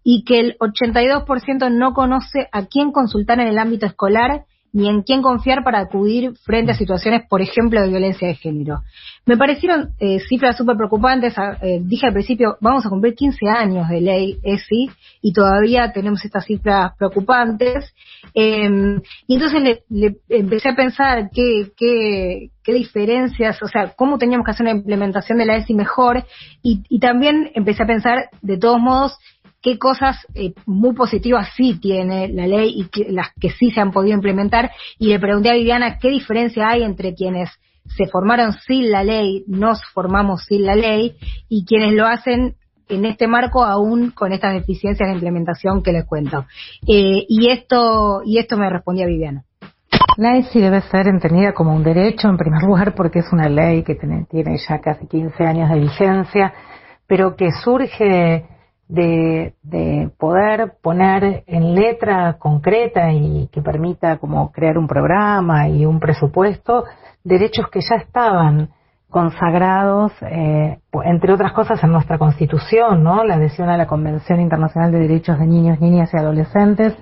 y 0.04 0.24
que 0.24 0.40
el 0.40 0.58
82% 0.58 1.70
no 1.70 1.94
conoce 1.94 2.48
a 2.52 2.66
quién 2.66 2.92
consultar 2.92 3.40
en 3.40 3.48
el 3.48 3.58
ámbito 3.58 3.86
escolar 3.86 4.44
ni 4.72 4.88
en 4.88 5.02
quién 5.02 5.22
confiar 5.22 5.62
para 5.62 5.80
acudir 5.80 6.32
frente 6.44 6.72
a 6.72 6.74
situaciones, 6.74 7.22
por 7.28 7.42
ejemplo, 7.42 7.80
de 7.80 7.88
violencia 7.88 8.28
de 8.28 8.34
género. 8.34 8.82
Me 9.26 9.36
parecieron 9.36 9.90
eh, 10.00 10.18
cifras 10.20 10.56
súper 10.56 10.76
preocupantes. 10.76 11.34
Ah, 11.36 11.58
eh, 11.60 11.80
dije 11.82 12.06
al 12.06 12.12
principio, 12.12 12.56
vamos 12.60 12.84
a 12.86 12.88
cumplir 12.88 13.14
15 13.14 13.48
años 13.48 13.88
de 13.88 14.00
ley 14.00 14.38
ESI 14.42 14.90
y 15.20 15.32
todavía 15.32 15.92
tenemos 15.92 16.24
estas 16.24 16.46
cifras 16.46 16.92
preocupantes. 16.96 17.94
Em, 18.34 19.00
y 19.26 19.34
entonces 19.34 19.82
le, 19.90 20.16
empecé 20.28 20.70
a 20.70 20.74
pensar 20.74 21.30
qué, 21.32 21.70
qué, 21.76 22.50
qué 22.64 22.72
diferencias, 22.72 23.62
o 23.62 23.68
sea, 23.68 23.92
cómo 23.94 24.18
teníamos 24.18 24.44
que 24.44 24.52
hacer 24.52 24.64
una 24.64 24.76
implementación 24.76 25.38
de 25.38 25.46
la 25.46 25.56
ESI 25.56 25.74
mejor 25.74 26.24
y, 26.62 26.82
y 26.88 26.98
también 26.98 27.50
empecé 27.54 27.82
a 27.82 27.86
pensar, 27.86 28.30
de 28.40 28.56
todos 28.58 28.80
modos, 28.80 29.18
qué 29.62 29.78
cosas 29.78 30.16
eh, 30.34 30.52
muy 30.66 30.94
positivas 30.94 31.48
sí 31.56 31.78
tiene 31.80 32.28
la 32.28 32.46
ley 32.46 32.86
y 32.94 33.12
las 33.12 33.28
que 33.40 33.50
sí 33.50 33.70
se 33.70 33.80
han 33.80 33.92
podido 33.92 34.14
implementar. 34.14 34.72
Y 34.98 35.08
le 35.08 35.20
pregunté 35.20 35.50
a 35.50 35.54
Viviana 35.54 35.98
qué 35.98 36.08
diferencia 36.08 36.68
hay 36.68 36.82
entre 36.82 37.14
quienes 37.14 37.50
se 37.96 38.06
formaron 38.06 38.52
sin 38.52 38.90
la 38.90 39.04
ley, 39.04 39.44
nos 39.46 39.82
formamos 39.92 40.44
sin 40.44 40.64
la 40.64 40.74
ley, 40.74 41.16
y 41.48 41.64
quienes 41.64 41.92
lo 41.94 42.06
hacen 42.06 42.54
en 42.88 43.04
este 43.04 43.26
marco 43.26 43.64
aún 43.64 44.10
con 44.10 44.32
estas 44.32 44.54
deficiencias 44.54 45.08
de 45.08 45.14
implementación 45.14 45.82
que 45.82 45.92
les 45.92 46.04
cuento. 46.04 46.44
Eh, 46.86 47.24
y 47.28 47.48
esto 47.50 48.22
y 48.24 48.38
esto 48.38 48.56
me 48.56 48.68
respondía 48.68 49.06
Viviana. 49.06 49.44
La 50.18 50.36
ESI 50.36 50.60
debe 50.60 50.82
ser 50.82 51.08
entendida 51.08 51.54
como 51.54 51.74
un 51.74 51.82
derecho, 51.82 52.28
en 52.28 52.36
primer 52.36 52.62
lugar, 52.62 52.94
porque 52.94 53.20
es 53.20 53.32
una 53.32 53.48
ley 53.48 53.82
que 53.82 53.94
tiene, 53.94 54.26
tiene 54.30 54.58
ya 54.58 54.78
casi 54.80 55.06
15 55.06 55.42
años 55.44 55.70
de 55.70 55.80
vigencia, 55.80 56.52
pero 57.06 57.34
que 57.34 57.50
surge 57.64 58.44
de, 58.92 60.10
poder 60.18 60.74
poner 60.82 61.44
en 61.46 61.74
letra 61.74 62.34
concreta 62.38 63.12
y 63.12 63.48
que 63.50 63.62
permita 63.62 64.18
como 64.18 64.52
crear 64.52 64.76
un 64.76 64.86
programa 64.86 65.68
y 65.68 65.86
un 65.86 65.98
presupuesto 65.98 66.84
derechos 67.24 67.66
que 67.70 67.80
ya 67.80 67.96
estaban 67.96 68.70
consagrados, 69.08 70.12
eh, 70.22 70.78
entre 71.04 71.32
otras 71.32 71.52
cosas, 71.52 71.82
en 71.84 71.92
nuestra 71.92 72.18
Constitución, 72.18 73.02
¿no? 73.02 73.24
La 73.24 73.34
adhesión 73.34 73.68
a 73.68 73.76
la 73.76 73.86
Convención 73.86 74.40
Internacional 74.40 74.90
de 74.90 75.00
Derechos 75.00 75.38
de 75.38 75.46
Niños, 75.46 75.80
Niñas 75.80 76.10
y 76.12 76.16
Adolescentes 76.16 76.96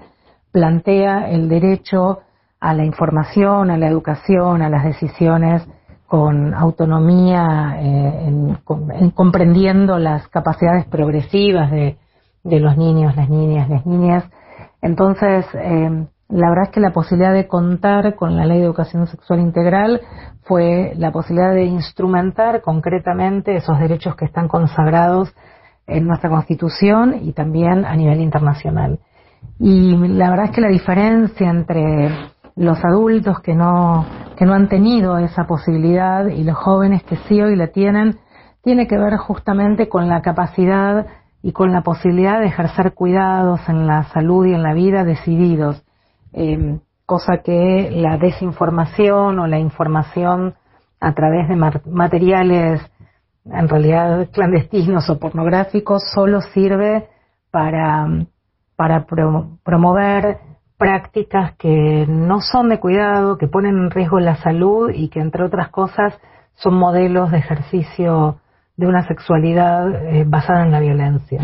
plantea 0.52 1.30
el 1.30 1.48
derecho 1.48 2.18
a 2.60 2.74
la 2.74 2.84
información, 2.84 3.70
a 3.70 3.78
la 3.78 3.86
educación, 3.86 4.62
a 4.62 4.68
las 4.68 4.84
decisiones 4.84 5.66
con 6.10 6.54
autonomía, 6.54 7.76
eh, 7.78 8.24
en, 8.26 9.10
comprendiendo 9.14 9.96
las 10.00 10.26
capacidades 10.26 10.84
progresivas 10.86 11.70
de, 11.70 11.96
los 12.42 12.76
niños, 12.76 13.14
las 13.14 13.30
niñas, 13.30 13.68
las 13.68 13.86
niñas. 13.86 14.24
Entonces, 14.82 15.46
eh, 15.54 16.04
la 16.28 16.48
verdad 16.48 16.64
es 16.64 16.70
que 16.70 16.80
la 16.80 16.92
posibilidad 16.92 17.32
de 17.32 17.46
contar 17.46 18.16
con 18.16 18.36
la 18.36 18.44
ley 18.44 18.58
de 18.58 18.64
educación 18.64 19.06
sexual 19.06 19.38
integral 19.38 20.00
fue 20.42 20.94
la 20.96 21.12
posibilidad 21.12 21.54
de 21.54 21.66
instrumentar 21.66 22.60
concretamente 22.60 23.54
esos 23.54 23.78
derechos 23.78 24.16
que 24.16 24.24
están 24.24 24.48
consagrados 24.48 25.32
en 25.86 26.08
nuestra 26.08 26.28
Constitución 26.28 27.20
y 27.22 27.34
también 27.34 27.84
a 27.84 27.94
nivel 27.94 28.20
internacional. 28.20 28.98
Y 29.60 29.96
la 29.96 30.30
verdad 30.30 30.46
es 30.46 30.50
que 30.50 30.60
la 30.60 30.70
diferencia 30.70 31.48
entre 31.48 32.10
los 32.60 32.84
adultos 32.84 33.40
que 33.40 33.54
no, 33.54 34.04
que 34.36 34.44
no 34.44 34.52
han 34.52 34.68
tenido 34.68 35.16
esa 35.16 35.44
posibilidad 35.44 36.26
y 36.26 36.44
los 36.44 36.58
jóvenes 36.58 37.02
que 37.04 37.16
sí 37.26 37.40
hoy 37.40 37.56
la 37.56 37.68
tienen, 37.68 38.18
tiene 38.62 38.86
que 38.86 38.98
ver 38.98 39.16
justamente 39.16 39.88
con 39.88 40.08
la 40.08 40.20
capacidad 40.20 41.06
y 41.42 41.52
con 41.52 41.72
la 41.72 41.80
posibilidad 41.80 42.38
de 42.38 42.48
ejercer 42.48 42.92
cuidados 42.92 43.66
en 43.66 43.86
la 43.86 44.02
salud 44.12 44.44
y 44.44 44.52
en 44.52 44.62
la 44.62 44.74
vida 44.74 45.04
decididos, 45.04 45.82
em, 46.34 46.80
cosa 47.06 47.38
que 47.42 47.90
la 47.92 48.18
desinformación 48.18 49.38
o 49.38 49.46
la 49.46 49.58
información 49.58 50.54
a 51.00 51.14
través 51.14 51.48
de 51.48 51.56
materiales 51.56 52.82
en 53.46 53.68
realidad 53.70 54.28
clandestinos 54.30 55.08
o 55.08 55.18
pornográficos 55.18 56.02
solo 56.14 56.42
sirve 56.42 57.08
para, 57.50 58.06
para 58.76 59.06
promover 59.06 60.49
prácticas 60.80 61.54
que 61.58 62.06
no 62.08 62.40
son 62.40 62.70
de 62.70 62.80
cuidado, 62.80 63.36
que 63.36 63.46
ponen 63.46 63.76
en 63.76 63.90
riesgo 63.90 64.18
la 64.18 64.36
salud 64.36 64.90
y 64.92 65.10
que, 65.10 65.20
entre 65.20 65.44
otras 65.44 65.68
cosas, 65.68 66.18
son 66.54 66.74
modelos 66.74 67.30
de 67.30 67.36
ejercicio 67.36 68.40
de 68.78 68.86
una 68.86 69.06
sexualidad 69.06 69.94
eh, 70.06 70.24
basada 70.26 70.64
en 70.64 70.72
la 70.72 70.80
violencia. 70.80 71.42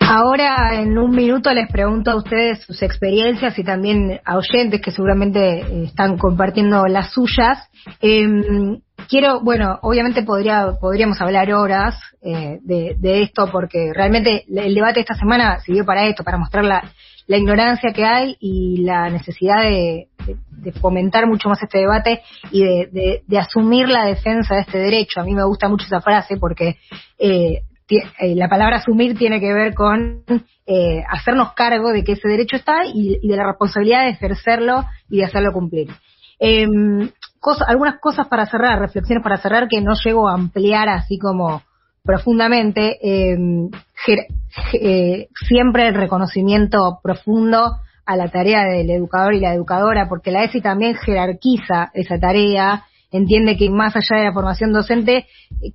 Ahora, 0.00 0.82
en 0.82 0.98
un 0.98 1.12
minuto, 1.12 1.50
les 1.54 1.66
pregunto 1.72 2.10
a 2.10 2.16
ustedes 2.16 2.62
sus 2.64 2.82
experiencias 2.82 3.58
y 3.58 3.64
también 3.64 4.20
a 4.22 4.36
oyentes 4.36 4.82
que 4.82 4.90
seguramente 4.90 5.60
eh, 5.60 5.84
están 5.84 6.18
compartiendo 6.18 6.84
las 6.86 7.10
suyas. 7.10 7.70
Em, 8.02 8.80
quiero, 9.08 9.40
bueno, 9.40 9.78
obviamente 9.82 10.22
podría, 10.22 10.72
podríamos 10.80 11.20
hablar 11.20 11.52
horas 11.52 11.96
eh, 12.22 12.58
de, 12.62 13.22
esto 13.22 13.48
porque 13.50 13.92
realmente 13.94 14.44
el 14.48 14.74
debate 14.74 14.94
de 14.94 15.00
esta 15.00 15.14
semana 15.14 15.60
sirvió 15.60 15.84
para 15.84 16.06
esto, 16.06 16.24
para 16.24 16.38
mostrar 16.38 16.64
la, 16.64 16.82
ignorancia 17.26 17.92
que 17.92 18.04
hay 18.04 18.36
y 18.38 18.82
la 18.82 19.08
necesidad 19.08 19.62
de, 19.62 20.08
fomentar 20.80 21.26
mucho 21.26 21.48
más 21.48 21.62
este 21.62 21.78
debate 21.78 22.22
y 22.50 22.64
de, 22.64 23.38
asumir 23.38 23.88
la 23.88 24.06
defensa 24.06 24.54
de 24.54 24.62
este 24.62 24.78
derecho. 24.78 25.20
A 25.20 25.24
mí 25.24 25.34
me 25.34 25.44
gusta 25.44 25.68
mucho 25.68 25.86
esa 25.86 26.00
frase 26.00 26.36
porque 26.36 26.76
eh, 27.18 27.62
eh, 27.88 28.34
la 28.34 28.48
palabra 28.48 28.76
asumir 28.76 29.16
tiene 29.16 29.40
que 29.40 29.52
ver 29.52 29.74
con 29.74 30.24
hacernos 31.08 31.52
cargo 31.52 31.92
de 31.92 32.04
que 32.04 32.12
ese 32.12 32.28
derecho 32.28 32.56
está 32.56 32.86
y, 32.86 33.18
y, 33.22 33.28
de 33.28 33.36
la 33.36 33.46
responsabilidad 33.46 34.04
de 34.04 34.10
ejercerlo 34.10 34.84
y 35.10 35.18
de 35.18 35.24
hacerlo 35.24 35.52
cumplir. 35.52 35.88
Algunas 37.66 38.00
cosas 38.00 38.26
para 38.28 38.46
cerrar, 38.46 38.78
reflexiones 38.78 39.22
para 39.22 39.36
cerrar 39.36 39.68
que 39.68 39.80
no 39.80 39.92
llego 40.04 40.28
a 40.28 40.34
ampliar 40.34 40.88
así 40.88 41.18
como 41.18 41.62
profundamente. 42.02 42.98
Em, 43.02 43.70
eh, 44.74 45.28
siempre 45.48 45.88
el 45.88 45.94
reconocimiento 45.94 47.00
profundo 47.02 47.78
a 48.06 48.16
la 48.16 48.28
tarea 48.28 48.64
del 48.64 48.90
educador 48.90 49.34
y 49.34 49.40
la 49.40 49.54
educadora, 49.54 50.08
porque 50.08 50.30
la 50.30 50.44
ESI 50.44 50.60
también 50.60 50.94
jerarquiza 50.94 51.90
esa 51.94 52.18
tarea 52.18 52.84
entiende 53.16 53.56
que 53.56 53.70
más 53.70 53.94
allá 53.94 54.18
de 54.18 54.24
la 54.24 54.32
formación 54.32 54.72
docente, 54.72 55.26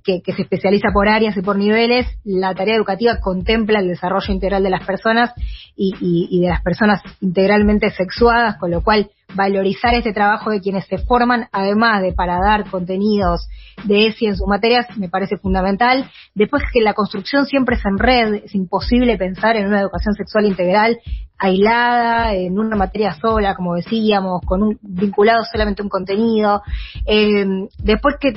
que, 0.04 0.20
se 0.24 0.42
especializa 0.42 0.88
por 0.92 1.08
áreas 1.08 1.36
y 1.36 1.40
por 1.40 1.56
niveles, 1.56 2.06
la 2.22 2.54
tarea 2.54 2.76
educativa 2.76 3.18
contempla 3.18 3.80
el 3.80 3.88
desarrollo 3.88 4.32
integral 4.32 4.62
de 4.62 4.70
las 4.70 4.84
personas 4.84 5.32
y, 5.74 6.40
de 6.40 6.48
las 6.48 6.62
personas 6.62 7.00
integralmente 7.20 7.90
sexuadas, 7.90 8.58
con 8.58 8.70
lo 8.70 8.82
cual 8.82 9.10
valorizar 9.34 9.94
este 9.94 10.12
trabajo 10.12 10.50
de 10.50 10.60
quienes 10.60 10.86
se 10.86 10.98
forman, 10.98 11.48
además 11.50 12.02
de 12.02 12.12
para 12.12 12.38
dar 12.40 12.68
contenidos 12.68 13.48
de 13.84 14.08
ESI 14.08 14.26
en 14.26 14.36
sus 14.36 14.46
materias, 14.46 14.86
me 14.98 15.08
parece 15.08 15.38
fundamental. 15.38 16.10
Después 16.34 16.62
que 16.72 16.82
la 16.82 16.92
construcción 16.92 17.46
siempre 17.46 17.76
es 17.76 17.82
en 17.86 17.98
red, 17.98 18.34
es 18.44 18.54
imposible 18.54 19.16
pensar 19.16 19.56
en 19.56 19.68
una 19.68 19.80
educación 19.80 20.14
sexual 20.14 20.44
integral 20.44 20.98
aislada, 21.40 22.34
en 22.34 22.58
una 22.58 22.76
materia 22.76 23.14
sola, 23.14 23.54
como 23.54 23.74
decíamos, 23.74 24.42
con 24.44 24.62
un 24.62 24.78
vinculado 24.82 25.42
solamente 25.50 25.80
a 25.80 25.84
un 25.84 25.88
contenido. 25.88 26.62
Eh, 27.06 27.46
después 27.78 28.16
que 28.20 28.34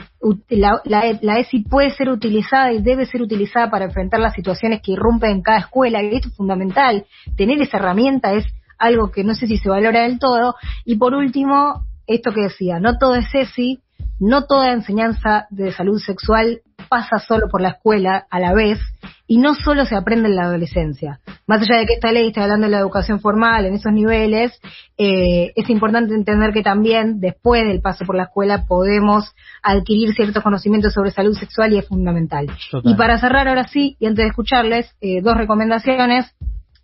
la, 0.50 0.82
la, 0.86 1.40
ESI 1.40 1.66
puede 1.66 1.92
ser 1.92 2.10
utilizada 2.10 2.72
y 2.72 2.82
debe 2.82 3.06
ser 3.06 3.22
utilizada 3.22 3.70
para 3.70 3.86
enfrentar 3.86 4.22
las 4.22 4.34
situaciones 4.34 4.82
que 4.82 4.94
irrumpen 4.94 5.32
en 5.32 5.42
cada 5.42 5.60
escuela, 5.60 6.02
y 6.02 6.16
esto 6.16 6.30
es 6.30 6.36
fundamental. 6.38 7.06
Tener 7.36 7.62
esa 7.62 7.78
herramienta 7.78 8.34
es 8.34 8.46
algo 8.80 9.12
que 9.12 9.26
no 9.26 9.36
sé 9.36 9.48
si 9.48 9.58
se 9.58 9.70
valora 9.70 10.04
del 10.04 10.18
todo. 10.18 10.56
Y 10.86 10.96
por 10.96 11.14
último, 11.14 11.86
esto 12.08 12.32
que 12.32 12.44
decía, 12.44 12.80
no 12.80 12.98
todo 12.98 13.16
es 13.16 13.28
ESI, 13.34 13.82
no 14.20 14.46
toda 14.46 14.72
enseñanza 14.72 15.48
de 15.50 15.72
salud 15.72 16.00
sexual 16.00 16.62
pasa 16.90 17.20
solo 17.20 17.48
por 17.50 17.62
la 17.62 17.70
escuela 17.70 18.26
a 18.30 18.40
la 18.40 18.54
vez 18.54 18.80
y 19.28 19.38
no 19.38 19.56
solo 19.56 19.86
se 19.86 19.96
aprende 19.96 20.30
en 20.30 20.36
la 20.36 20.44
adolescencia. 20.44 21.20
Más 21.48 21.62
allá 21.62 21.80
de 21.80 21.86
que 21.86 21.94
esta 21.94 22.12
ley 22.12 22.28
está 22.28 22.44
hablando 22.44 22.68
de 22.68 22.72
la 22.72 22.80
educación 22.80 23.20
formal 23.20 23.66
en 23.66 23.74
esos 23.74 23.92
niveles, 23.92 24.60
eh, 24.98 25.52
es 25.56 25.70
importante 25.70 26.14
entender 26.14 26.54
que 26.54 26.62
también 26.62 27.20
después 27.20 27.66
del 27.66 27.82
paso 27.82 28.06
por 28.06 28.16
la 28.16 28.24
escuela 28.24 28.66
podemos 28.68 29.34
adquirir 29.62 30.14
ciertos 30.14 30.44
conocimientos 30.44 30.94
sobre 30.94 31.12
salud 31.12 31.36
sexual 31.36 31.74
y 31.74 31.80
es 31.80 31.88
fundamental. 31.88 32.48
Y 32.84 32.96
para 32.96 33.18
cerrar 33.18 33.48
ahora 33.48 33.68
sí, 33.68 33.98
y 34.00 34.06
antes 34.06 34.24
de 34.24 34.30
escucharles, 34.30 34.96
eh, 35.02 35.22
dos 35.22 35.38
recomendaciones. 35.38 36.34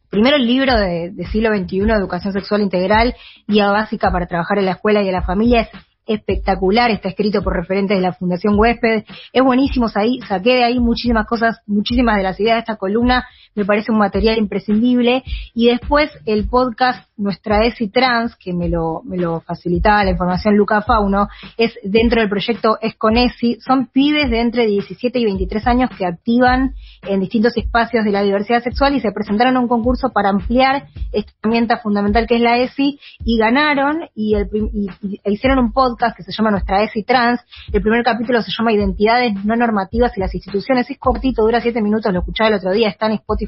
Primero 0.09 0.37
el 0.37 0.47
libro 0.47 0.75
de, 0.75 1.11
de 1.11 1.27
siglo 1.27 1.55
XXI, 1.55 1.81
Educación 1.91 2.33
Sexual 2.33 2.61
Integral, 2.61 3.13
guía 3.47 3.69
básica 3.69 4.11
para 4.11 4.25
trabajar 4.25 4.57
en 4.57 4.65
la 4.65 4.71
escuela 4.71 5.03
y 5.03 5.07
en 5.07 5.13
la 5.13 5.21
familia, 5.21 5.61
es 5.61 5.69
espectacular, 6.09 6.89
está 6.91 7.09
escrito 7.09 7.43
por 7.43 7.55
referentes 7.55 7.97
de 7.97 8.01
la 8.01 8.13
Fundación 8.13 8.57
Huésped, 8.57 9.03
es 9.31 9.43
buenísimo, 9.43 9.87
ahí, 9.95 10.19
saqué 10.27 10.55
de 10.55 10.63
ahí 10.63 10.79
muchísimas 10.79 11.27
cosas, 11.27 11.59
muchísimas 11.67 12.17
de 12.17 12.23
las 12.23 12.39
ideas 12.39 12.55
de 12.55 12.59
esta 12.59 12.75
columna, 12.77 13.25
me 13.55 13.65
parece 13.65 13.91
un 13.91 13.97
material 13.97 14.37
imprescindible, 14.37 15.23
y 15.53 15.67
después 15.67 16.11
el 16.25 16.47
podcast 16.47 17.09
Nuestra 17.17 17.65
ESI 17.65 17.89
Trans, 17.89 18.35
que 18.37 18.53
me 18.53 18.69
lo, 18.69 19.01
me 19.03 19.17
lo 19.17 19.41
facilitaba 19.41 20.03
la 20.05 20.11
información 20.11 20.55
Luca 20.55 20.81
Fauno, 20.81 21.27
es 21.57 21.73
dentro 21.83 22.21
del 22.21 22.29
proyecto 22.29 22.77
Es 22.81 22.95
con 22.95 23.17
ESI, 23.17 23.59
son 23.59 23.87
pibes 23.87 24.29
de 24.29 24.39
entre 24.39 24.65
17 24.67 25.19
y 25.19 25.25
23 25.25 25.67
años 25.67 25.89
que 25.97 26.05
activan 26.05 26.75
en 27.01 27.19
distintos 27.19 27.57
espacios 27.57 28.05
de 28.05 28.11
la 28.11 28.21
diversidad 28.21 28.63
sexual 28.63 28.95
y 28.95 29.01
se 29.01 29.11
presentaron 29.11 29.57
a 29.57 29.59
un 29.59 29.67
concurso 29.67 30.09
para 30.13 30.29
ampliar 30.29 30.87
esta 31.11 31.31
herramienta 31.41 31.77
fundamental 31.77 32.25
que 32.27 32.35
es 32.35 32.41
la 32.41 32.57
ESI 32.59 32.99
y 33.25 33.37
ganaron 33.37 34.09
y, 34.15 34.35
el, 34.35 34.47
y 34.53 34.87
hicieron 35.25 35.59
un 35.59 35.73
podcast 35.73 36.15
que 36.15 36.23
se 36.23 36.31
llama 36.31 36.51
Nuestra 36.51 36.83
ESI 36.83 37.03
Trans. 37.03 37.41
El 37.73 37.81
primer 37.81 38.03
capítulo 38.03 38.41
se 38.41 38.51
llama 38.57 38.71
Identidades 38.71 39.33
no 39.43 39.55
normativas 39.55 40.15
y 40.17 40.21
las 40.21 40.33
instituciones. 40.33 40.89
Es 40.89 40.97
cortito, 40.97 41.41
dura 41.41 41.59
siete 41.59 41.81
minutos, 41.81 42.13
lo 42.13 42.19
escuchaba 42.19 42.49
el 42.49 42.55
otro 42.55 42.71
día, 42.71 42.89
está 42.89 43.07
en 43.07 43.13
Spotify. 43.13 43.38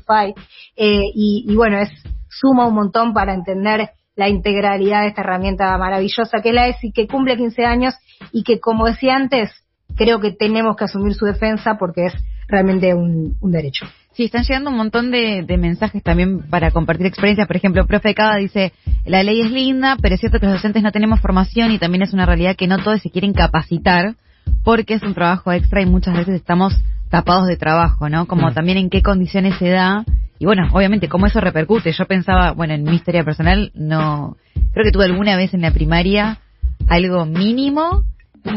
Eh, 0.76 1.12
y, 1.14 1.54
bueno, 1.56 1.78
es 1.80 1.90
suma 2.30 2.68
un 2.68 2.76
montón 2.76 3.14
para 3.14 3.34
entender 3.34 3.90
la 4.16 4.30
integralidad 4.30 5.02
de 5.02 5.08
esta 5.10 5.22
herramienta 5.22 5.78
maravillosa 5.78 6.42
que 6.42 6.50
es 6.50 6.56
la 6.56 6.68
ESI, 6.68 6.92
que 6.92 7.08
cumple 7.08 7.38
15 7.38 7.66
años 7.66 7.94
y 8.32 8.44
que, 8.44 8.60
como 8.60 8.86
decía 8.86 9.16
antes, 9.16 9.52
creo 9.96 10.20
que 10.20 10.32
tenemos 10.32 10.76
que 10.76 10.86
asumir 10.86 11.14
su 11.14 11.26
defensa 11.26 11.78
porque 11.78 12.06
es 12.06 12.14
realmente 12.48 12.94
un 12.94 13.38
derecho. 13.42 13.86
Sí, 14.14 14.26
están 14.26 14.44
llegando 14.44 14.70
un 14.70 14.76
montón 14.76 15.10
de, 15.10 15.46
mensajes 15.58 16.04
también 16.04 16.42
para 16.50 16.72
compartir 16.72 17.06
experiencias. 17.06 17.48
Por 17.48 17.56
ejemplo, 17.56 17.88
profe 17.88 18.14
Cada 18.14 18.36
dice, 18.36 18.74
la 19.06 19.24
ley 19.24 19.42
es 19.42 19.52
linda, 19.52 19.96
pero 20.02 20.16
es 20.16 20.20
cierto 20.20 20.40
que 20.40 20.48
los 20.48 20.56
docentes 20.56 20.84
no 20.84 20.92
tenemos 20.92 21.22
formación 21.22 21.72
y 21.72 21.80
también 21.80 22.02
es 22.02 22.14
una 22.14 22.26
realidad 22.26 22.58
que 22.58 22.68
no 22.68 22.78
todos 22.78 23.02
se 23.02 23.10
quieren 23.10 23.34
capacitar 23.34 24.16
porque 24.64 24.96
es 24.96 25.04
un 25.04 25.14
trabajo 25.14 25.52
extra 25.54 25.82
y 25.82 25.86
muchas 25.86 26.14
veces 26.14 26.36
estamos 26.36 26.74
tapados 27.12 27.46
de 27.46 27.58
trabajo, 27.58 28.10
¿no? 28.10 28.26
Como 28.26 28.48
mm. 28.48 28.54
también 28.56 28.78
en 28.80 28.90
qué 28.90 29.04
condiciones 29.04 29.56
se 29.60 29.70
da 29.70 30.04
y 30.40 30.46
bueno, 30.46 30.70
obviamente 30.74 31.08
cómo 31.08 31.28
eso 31.28 31.40
repercute. 31.40 31.92
Yo 31.92 32.08
pensaba, 32.08 32.54
bueno, 32.54 32.74
en 32.74 32.82
mi 32.82 32.96
historia 32.96 33.24
personal, 33.24 33.72
no, 33.76 34.38
creo 34.74 34.84
que 34.84 34.92
tuve 34.92 35.06
alguna 35.06 35.36
vez 35.36 35.54
en 35.54 35.62
la 35.62 35.70
primaria 35.70 36.40
algo 36.88 37.28
mínimo 37.28 38.04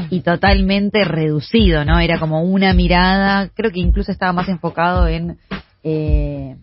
y 0.08 0.20
totalmente 0.20 1.04
reducido, 1.04 1.84
¿no? 1.84 1.98
Era 1.98 2.18
como 2.18 2.42
una 2.42 2.72
mirada, 2.72 3.50
creo 3.54 3.70
que 3.70 3.80
incluso 3.80 4.12
estaba 4.12 4.32
más 4.32 4.48
enfocado 4.48 5.08
en 5.08 5.36
eh, 5.82 6.56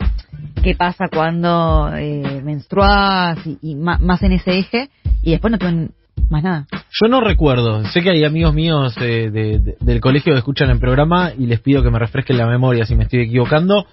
qué 0.63 0.75
pasa 0.75 1.05
cuando 1.07 1.91
eh, 1.95 2.41
menstruas 2.43 3.37
y, 3.61 3.75
más, 3.75 4.23
en 4.23 4.31
ese 4.31 4.57
eje, 4.57 4.89
y 5.21 5.31
después 5.31 5.51
no 5.51 5.59
tuve 5.59 5.89
más 6.29 6.43
nada. 6.43 6.67
Yo 6.71 7.07
no 7.07 7.21
recuerdo, 7.21 7.83
sé 7.85 8.01
que 8.01 8.11
hay 8.11 8.23
amigos 8.23 8.53
míos 8.53 8.95
eh, 9.01 9.29
del 9.79 10.01
colegio 10.01 10.33
que 10.33 10.39
escuchan 10.39 10.69
el 10.69 10.79
programa 10.79 11.31
y 11.37 11.45
les 11.45 11.59
pido 11.59 11.83
que 11.83 11.89
me 11.89 11.99
refresquen 11.99 12.37
la 12.37 12.47
memoria 12.47 12.85
si 12.85 12.95
me 12.95 13.03
estoy 13.03 13.21
equivocando, 13.21 13.85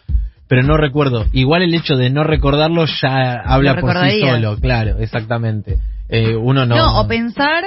pero 0.48 0.62
no 0.62 0.76
recuerdo. 0.76 1.26
Igual 1.32 1.62
el 1.62 1.74
hecho 1.74 1.96
de 1.96 2.10
no 2.10 2.24
recordarlo 2.24 2.86
ya 2.86 3.34
habla 3.44 3.76
por 3.76 3.96
sí 4.10 4.20
solo, 4.20 4.56
claro, 4.56 4.98
exactamente. 4.98 5.78
Eh, 6.08 6.36
uno 6.36 6.66
no... 6.66 6.76
No, 6.76 7.00
o 7.00 7.06
pensar 7.06 7.64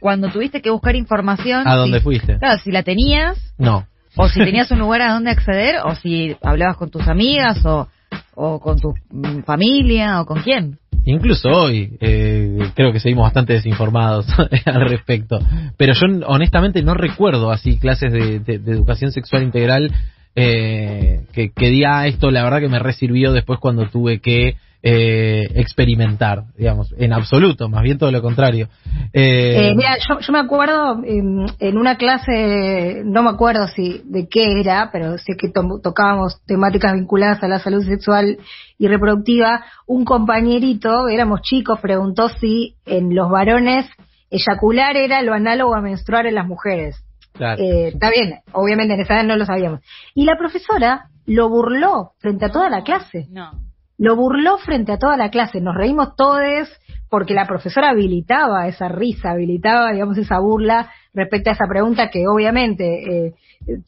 cuando 0.00 0.28
tuviste 0.28 0.60
que 0.60 0.70
buscar 0.70 0.96
información. 0.96 1.66
¿A 1.66 1.76
dónde 1.76 2.00
fuiste? 2.00 2.38
Claro, 2.38 2.60
si 2.62 2.70
la 2.70 2.82
tenías. 2.82 3.54
No. 3.58 3.86
O 4.16 4.28
si 4.28 4.40
tenías 4.40 4.70
un 4.70 4.78
lugar 4.78 5.02
a 5.02 5.12
donde 5.12 5.30
acceder, 5.30 5.76
o 5.84 5.94
si 5.94 6.36
hablabas 6.42 6.76
con 6.76 6.90
tus 6.90 7.06
amigas, 7.06 7.64
o, 7.66 7.88
o 8.36 8.60
con 8.60 8.78
tu 8.78 8.94
mm, 9.10 9.42
familia, 9.44 10.20
o 10.20 10.26
con 10.26 10.42
quién. 10.42 10.78
Incluso 11.04 11.48
hoy 11.48 11.96
eh, 12.00 12.70
creo 12.74 12.92
que 12.92 13.00
seguimos 13.00 13.24
bastante 13.24 13.54
desinformados 13.54 14.26
al 14.64 14.88
respecto. 14.88 15.38
Pero 15.76 15.94
yo 15.94 16.06
honestamente 16.26 16.82
no 16.82 16.94
recuerdo 16.94 17.50
así 17.50 17.78
clases 17.78 18.12
de, 18.12 18.36
educación 18.54 19.12
sexual 19.12 19.42
integral 19.42 19.92
eh, 20.34 21.22
que, 21.32 21.50
que 21.50 21.70
diga 21.70 22.06
esto, 22.06 22.30
la 22.30 22.44
verdad 22.44 22.60
que 22.60 22.68
me 22.68 22.78
resirvió 22.78 23.32
después 23.32 23.58
cuando 23.58 23.88
tuve 23.88 24.20
que 24.20 24.56
eh, 24.88 25.48
experimentar, 25.56 26.44
digamos, 26.56 26.94
en 26.96 27.12
absoluto, 27.12 27.68
más 27.68 27.82
bien 27.82 27.98
todo 27.98 28.12
lo 28.12 28.22
contrario. 28.22 28.68
Eh, 29.12 29.70
eh, 29.70 29.74
mira, 29.74 29.96
yo, 29.98 30.32
me 30.32 30.38
acuerdo 30.38 31.02
en, 31.02 31.76
una 31.76 31.96
clase, 31.96 33.02
no 33.04 33.24
me 33.24 33.30
acuerdo 33.30 33.66
si 33.66 34.02
de 34.04 34.28
qué 34.28 34.60
era, 34.60 34.90
pero 34.92 35.18
sé 35.18 35.32
que 35.36 35.50
tocábamos 35.50 36.40
temáticas 36.46 36.92
vinculadas 36.92 37.42
a 37.42 37.48
la 37.48 37.58
salud 37.58 37.84
sexual 37.84 38.38
y 38.78 38.86
reproductiva, 38.86 39.64
un 39.88 40.04
compañerito, 40.04 41.08
éramos 41.08 41.40
chicos, 41.42 41.80
preguntó 41.80 42.28
si 42.28 42.76
en 42.86 43.12
los 43.12 43.28
varones 43.28 43.86
eyacular 44.30 44.96
era 44.96 45.20
lo 45.22 45.34
análogo 45.34 45.74
a 45.74 45.80
menstruar 45.80 46.26
en 46.26 46.36
las 46.36 46.46
mujeres. 46.46 46.94
está 47.34 48.10
bien, 48.10 48.38
obviamente 48.52 48.94
en 48.94 49.00
esa 49.00 49.14
edad 49.14 49.24
no 49.24 49.36
lo 49.36 49.46
sabíamos. 49.46 49.80
Y 50.14 50.26
la 50.26 50.38
profesora 50.38 51.08
lo 51.26 51.48
burló 51.48 52.12
frente 52.20 52.44
a 52.44 52.50
toda 52.50 52.70
la 52.70 52.84
clase. 52.84 53.26
No 53.30 53.65
lo 53.98 54.16
burló 54.16 54.58
frente 54.58 54.92
a 54.92 54.98
toda 54.98 55.16
la 55.16 55.30
clase. 55.30 55.60
Nos 55.60 55.74
reímos 55.74 56.16
todos 56.16 56.68
porque 57.08 57.34
la 57.34 57.46
profesora 57.46 57.90
habilitaba 57.90 58.66
esa 58.68 58.88
risa, 58.88 59.30
habilitaba, 59.30 59.92
digamos, 59.92 60.18
esa 60.18 60.38
burla 60.38 60.90
respecto 61.14 61.50
a 61.50 61.54
esa 61.54 61.66
pregunta 61.68 62.10
que 62.10 62.26
obviamente 62.26 63.26
eh, 63.26 63.34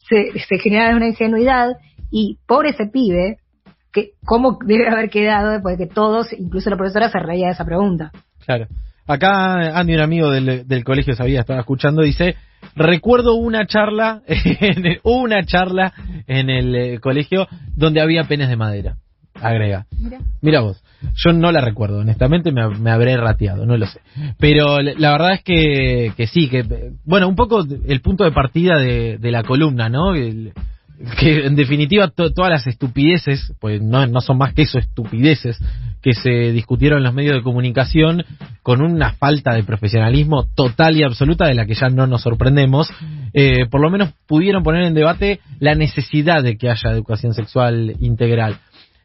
se, 0.09 0.39
se 0.39 0.57
genera 0.59 0.95
una 0.95 1.07
ingenuidad 1.07 1.73
y 2.11 2.39
por 2.47 2.65
ese 2.65 2.87
pibe, 2.87 3.37
que 3.91 4.11
cómo 4.25 4.57
debe 4.65 4.87
haber 4.87 5.09
quedado 5.09 5.51
después 5.51 5.77
de 5.77 5.87
que 5.87 5.93
todos, 5.93 6.31
incluso 6.33 6.69
la 6.69 6.77
profesora, 6.77 7.09
se 7.09 7.19
reía 7.19 7.47
de 7.47 7.53
esa 7.53 7.65
pregunta. 7.65 8.11
Claro. 8.45 8.67
Acá 9.05 9.77
Andy, 9.79 9.95
un 9.95 10.01
amigo 10.01 10.29
del, 10.31 10.67
del 10.67 10.83
colegio, 10.83 11.15
sabía, 11.15 11.41
estaba 11.41 11.59
escuchando, 11.59 12.03
dice, 12.03 12.35
recuerdo 12.75 13.35
una 13.35 13.65
charla, 13.65 14.21
una 15.03 15.43
charla 15.45 15.93
en 16.27 16.49
el 16.49 16.75
eh, 16.75 16.99
colegio 16.99 17.47
donde 17.75 18.01
había 18.01 18.23
penes 18.25 18.49
de 18.49 18.55
madera 18.55 18.97
agrega. 19.41 19.85
Mira. 20.41 20.61
vos, 20.61 20.83
yo 21.15 21.33
no 21.33 21.51
la 21.51 21.61
recuerdo, 21.61 21.99
honestamente 21.99 22.51
me, 22.51 22.91
habré 22.91 23.17
rateado, 23.17 23.65
no 23.65 23.77
lo 23.77 23.85
sé. 23.85 23.99
Pero 24.37 24.81
la 24.81 25.11
verdad 25.11 25.33
es 25.33 25.43
que, 25.43 26.13
que 26.15 26.27
sí, 26.27 26.49
que, 26.49 26.93
bueno, 27.05 27.27
un 27.27 27.35
poco 27.35 27.63
el 27.63 28.01
punto 28.01 28.23
de 28.23 28.31
partida 28.31 28.77
de, 28.79 29.31
la 29.31 29.43
columna, 29.43 29.89
¿no? 29.89 30.13
que 31.17 31.45
en 31.45 31.55
definitiva 31.55 32.09
todas 32.09 32.49
las 32.49 32.67
estupideces, 32.67 33.53
pues 33.59 33.81
no, 33.81 34.05
no 34.07 34.19
son 34.19 34.37
más 34.37 34.53
que 34.53 34.63
eso, 34.63 34.79
estupideces, 34.79 35.57
que 36.01 36.13
se 36.13 36.51
discutieron 36.51 36.99
en 36.99 37.05
los 37.05 37.13
medios 37.13 37.35
de 37.35 37.43
comunicación 37.43 38.25
con 38.63 38.81
una 38.81 39.13
falta 39.13 39.53
de 39.53 39.63
profesionalismo 39.63 40.45
total 40.55 40.97
y 40.97 41.03
absoluta 41.03 41.47
de 41.47 41.55
la 41.55 41.65
que 41.65 41.73
ya 41.73 41.87
no 41.87 42.05
nos 42.07 42.21
sorprendemos, 42.21 42.91
eh, 43.33 43.65
por 43.69 43.81
lo 43.81 43.89
menos 43.89 44.13
pudieron 44.27 44.63
poner 44.63 44.83
en 44.83 44.93
debate 44.93 45.39
la 45.59 45.75
necesidad 45.75 46.43
de 46.43 46.57
que 46.57 46.69
haya 46.69 46.91
educación 46.91 47.33
sexual 47.33 47.95
integral. 47.99 48.57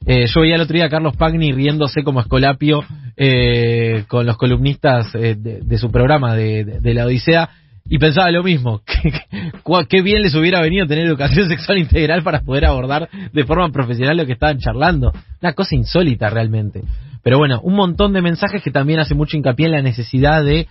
Eh, 0.07 0.27
yo 0.27 0.43
veía 0.43 0.57
el 0.57 0.61
otro 0.61 0.75
día 0.75 0.87
a 0.87 0.91
Carlos 0.91 1.17
Pagni 1.17 1.53
riéndose 1.53 2.03
como 2.03 2.21
escolapio 2.21 2.85
eh, 3.17 4.05
con 4.07 4.27
los 4.27 4.37
columnistas 4.37 5.15
eh, 5.15 5.35
de, 5.35 5.79
su 5.79 5.91
programa 5.91 6.35
de, 6.35 6.81
la 6.83 7.07
Odisea 7.07 7.49
y 7.89 7.99
pensaba 7.99 8.31
lo 8.31 8.43
mismo. 8.43 8.83
Qué 9.89 10.03
bien 10.03 10.23
les 10.23 10.35
hubiera 10.35 10.61
venido 10.61 10.87
tener 10.87 11.07
educación 11.07 11.49
sexual 11.49 11.79
integral 11.79 12.23
para 12.23 12.41
poder 12.41 12.67
abordar 12.67 13.09
de 13.33 13.45
forma 13.45 13.71
profesional 13.71 14.19
lo 14.19 14.27
que 14.27 14.35
estaban 14.35 14.59
charlando. 14.59 15.13
Una 15.41 15.53
cosa 15.55 15.75
insólita 15.75 16.29
realmente. 16.29 16.83
Pero 17.23 17.39
bueno, 17.39 17.61
un 17.63 17.75
montón 17.75 18.13
de 18.13 18.21
mensajes 18.21 18.63
que 18.63 18.71
también 18.71 19.01
hace 19.01 19.15
mucho 19.15 19.39
hincapié 19.39 19.67
en 19.67 19.73
la 19.73 19.81
necesidad 19.81 20.45
de 20.45 20.69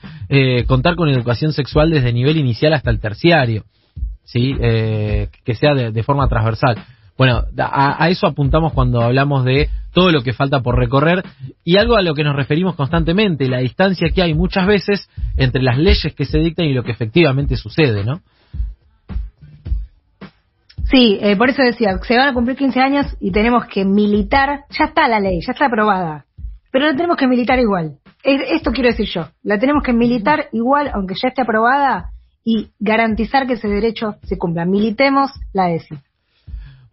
contar 0.67 0.95
con 0.95 1.09
educación 1.09 1.51
sexual 1.51 1.89
desde 1.89 2.13
nivel 2.13 2.37
inicial 2.37 2.73
hasta 2.73 2.91
el 2.91 2.99
terciario. 2.99 3.63
¿sí? 4.23 4.53
que 4.55 5.55
sea 5.55 5.73
de 5.73 6.03
forma 6.03 6.27
transversal. 6.27 6.77
Bueno, 7.17 7.43
a, 7.59 8.09
eso 8.09 8.25
apuntamos 8.27 8.73
cuando 8.73 9.01
hablamos 9.01 9.45
de 9.45 9.69
todo 9.93 10.11
lo 10.11 10.23
que 10.23 10.33
falta 10.33 10.61
por 10.61 10.77
recorrer 10.77 11.23
y 11.63 11.77
algo 11.77 11.95
a 11.95 12.01
lo 12.01 12.15
que 12.15 12.23
nos 12.23 12.35
referimos 12.35 12.75
constantemente, 12.75 13.47
la 13.47 13.59
distancia 13.59 14.09
que 14.13 14.23
hay 14.23 14.33
muchas 14.33 14.65
veces 14.65 15.07
entre 15.37 15.61
las 15.61 15.77
leyes 15.77 16.13
que 16.15 16.25
se 16.25 16.39
dictan 16.39 16.65
y 16.65 16.73
lo 16.73 16.83
que 16.83 16.91
efectivamente 16.91 17.55
sucede, 17.55 18.03
¿no? 18.03 18.21
Sí, 20.89 21.17
eh, 21.21 21.35
por 21.37 21.49
eso 21.49 21.61
decía, 21.61 21.97
se 22.05 22.17
van 22.17 22.29
a 22.29 22.33
cumplir 22.33 22.57
15 22.57 22.79
años 22.79 23.05
y 23.19 23.31
tenemos 23.31 23.65
que 23.67 23.85
militar, 23.85 24.61
ya 24.77 24.85
está 24.85 25.07
la 25.07 25.19
ley, 25.19 25.39
ya 25.45 25.53
está 25.53 25.67
aprobada. 25.67 26.25
pero 26.71 26.87
la 26.87 26.95
tenemos 26.95 27.17
que 27.17 27.27
militar 27.27 27.59
igual. 27.59 27.97
Es- 28.23 28.49
Esto 28.49 28.71
quiero 28.71 28.89
decir 28.89 29.05
yo, 29.13 29.27
la 29.43 29.59
tenemos 29.59 29.83
que 29.83 29.93
militar 29.93 30.47
igual, 30.53 30.89
aunque 30.91 31.13
ya 31.21 31.27
esté 31.29 31.43
aprobada, 31.43 32.09
y 32.43 32.69
garantizar 32.79 33.45
que 33.45 33.53
ese 33.53 33.67
derecho 33.67 34.15
se 34.23 34.39
cumpla. 34.39 34.65
Militemos 34.65 35.29
la 35.53 35.69
ESI. 35.71 35.95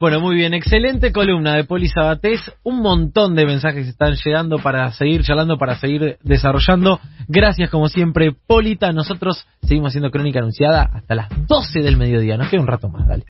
Bueno, 0.00 0.18
muy 0.18 0.34
bien, 0.34 0.54
excelente 0.54 1.12
columna 1.12 1.56
de 1.56 1.64
Poli 1.64 1.86
Sabatés, 1.86 2.40
un 2.62 2.80
montón 2.80 3.34
de 3.34 3.44
mensajes 3.44 3.86
están 3.86 4.14
llegando 4.14 4.56
para 4.56 4.90
seguir 4.92 5.22
charlando, 5.24 5.58
para 5.58 5.74
seguir 5.74 6.16
desarrollando. 6.22 6.98
Gracias 7.28 7.68
como 7.68 7.86
siempre, 7.90 8.32
Polita. 8.32 8.92
Nosotros 8.92 9.46
seguimos 9.60 9.90
haciendo 9.90 10.10
crónica 10.10 10.38
anunciada 10.38 10.88
hasta 10.90 11.14
las 11.14 11.28
12 11.46 11.80
del 11.80 11.98
mediodía. 11.98 12.38
Nos 12.38 12.48
queda 12.48 12.62
un 12.62 12.66
rato 12.66 12.88
más, 12.88 13.06
dale. 13.06 13.18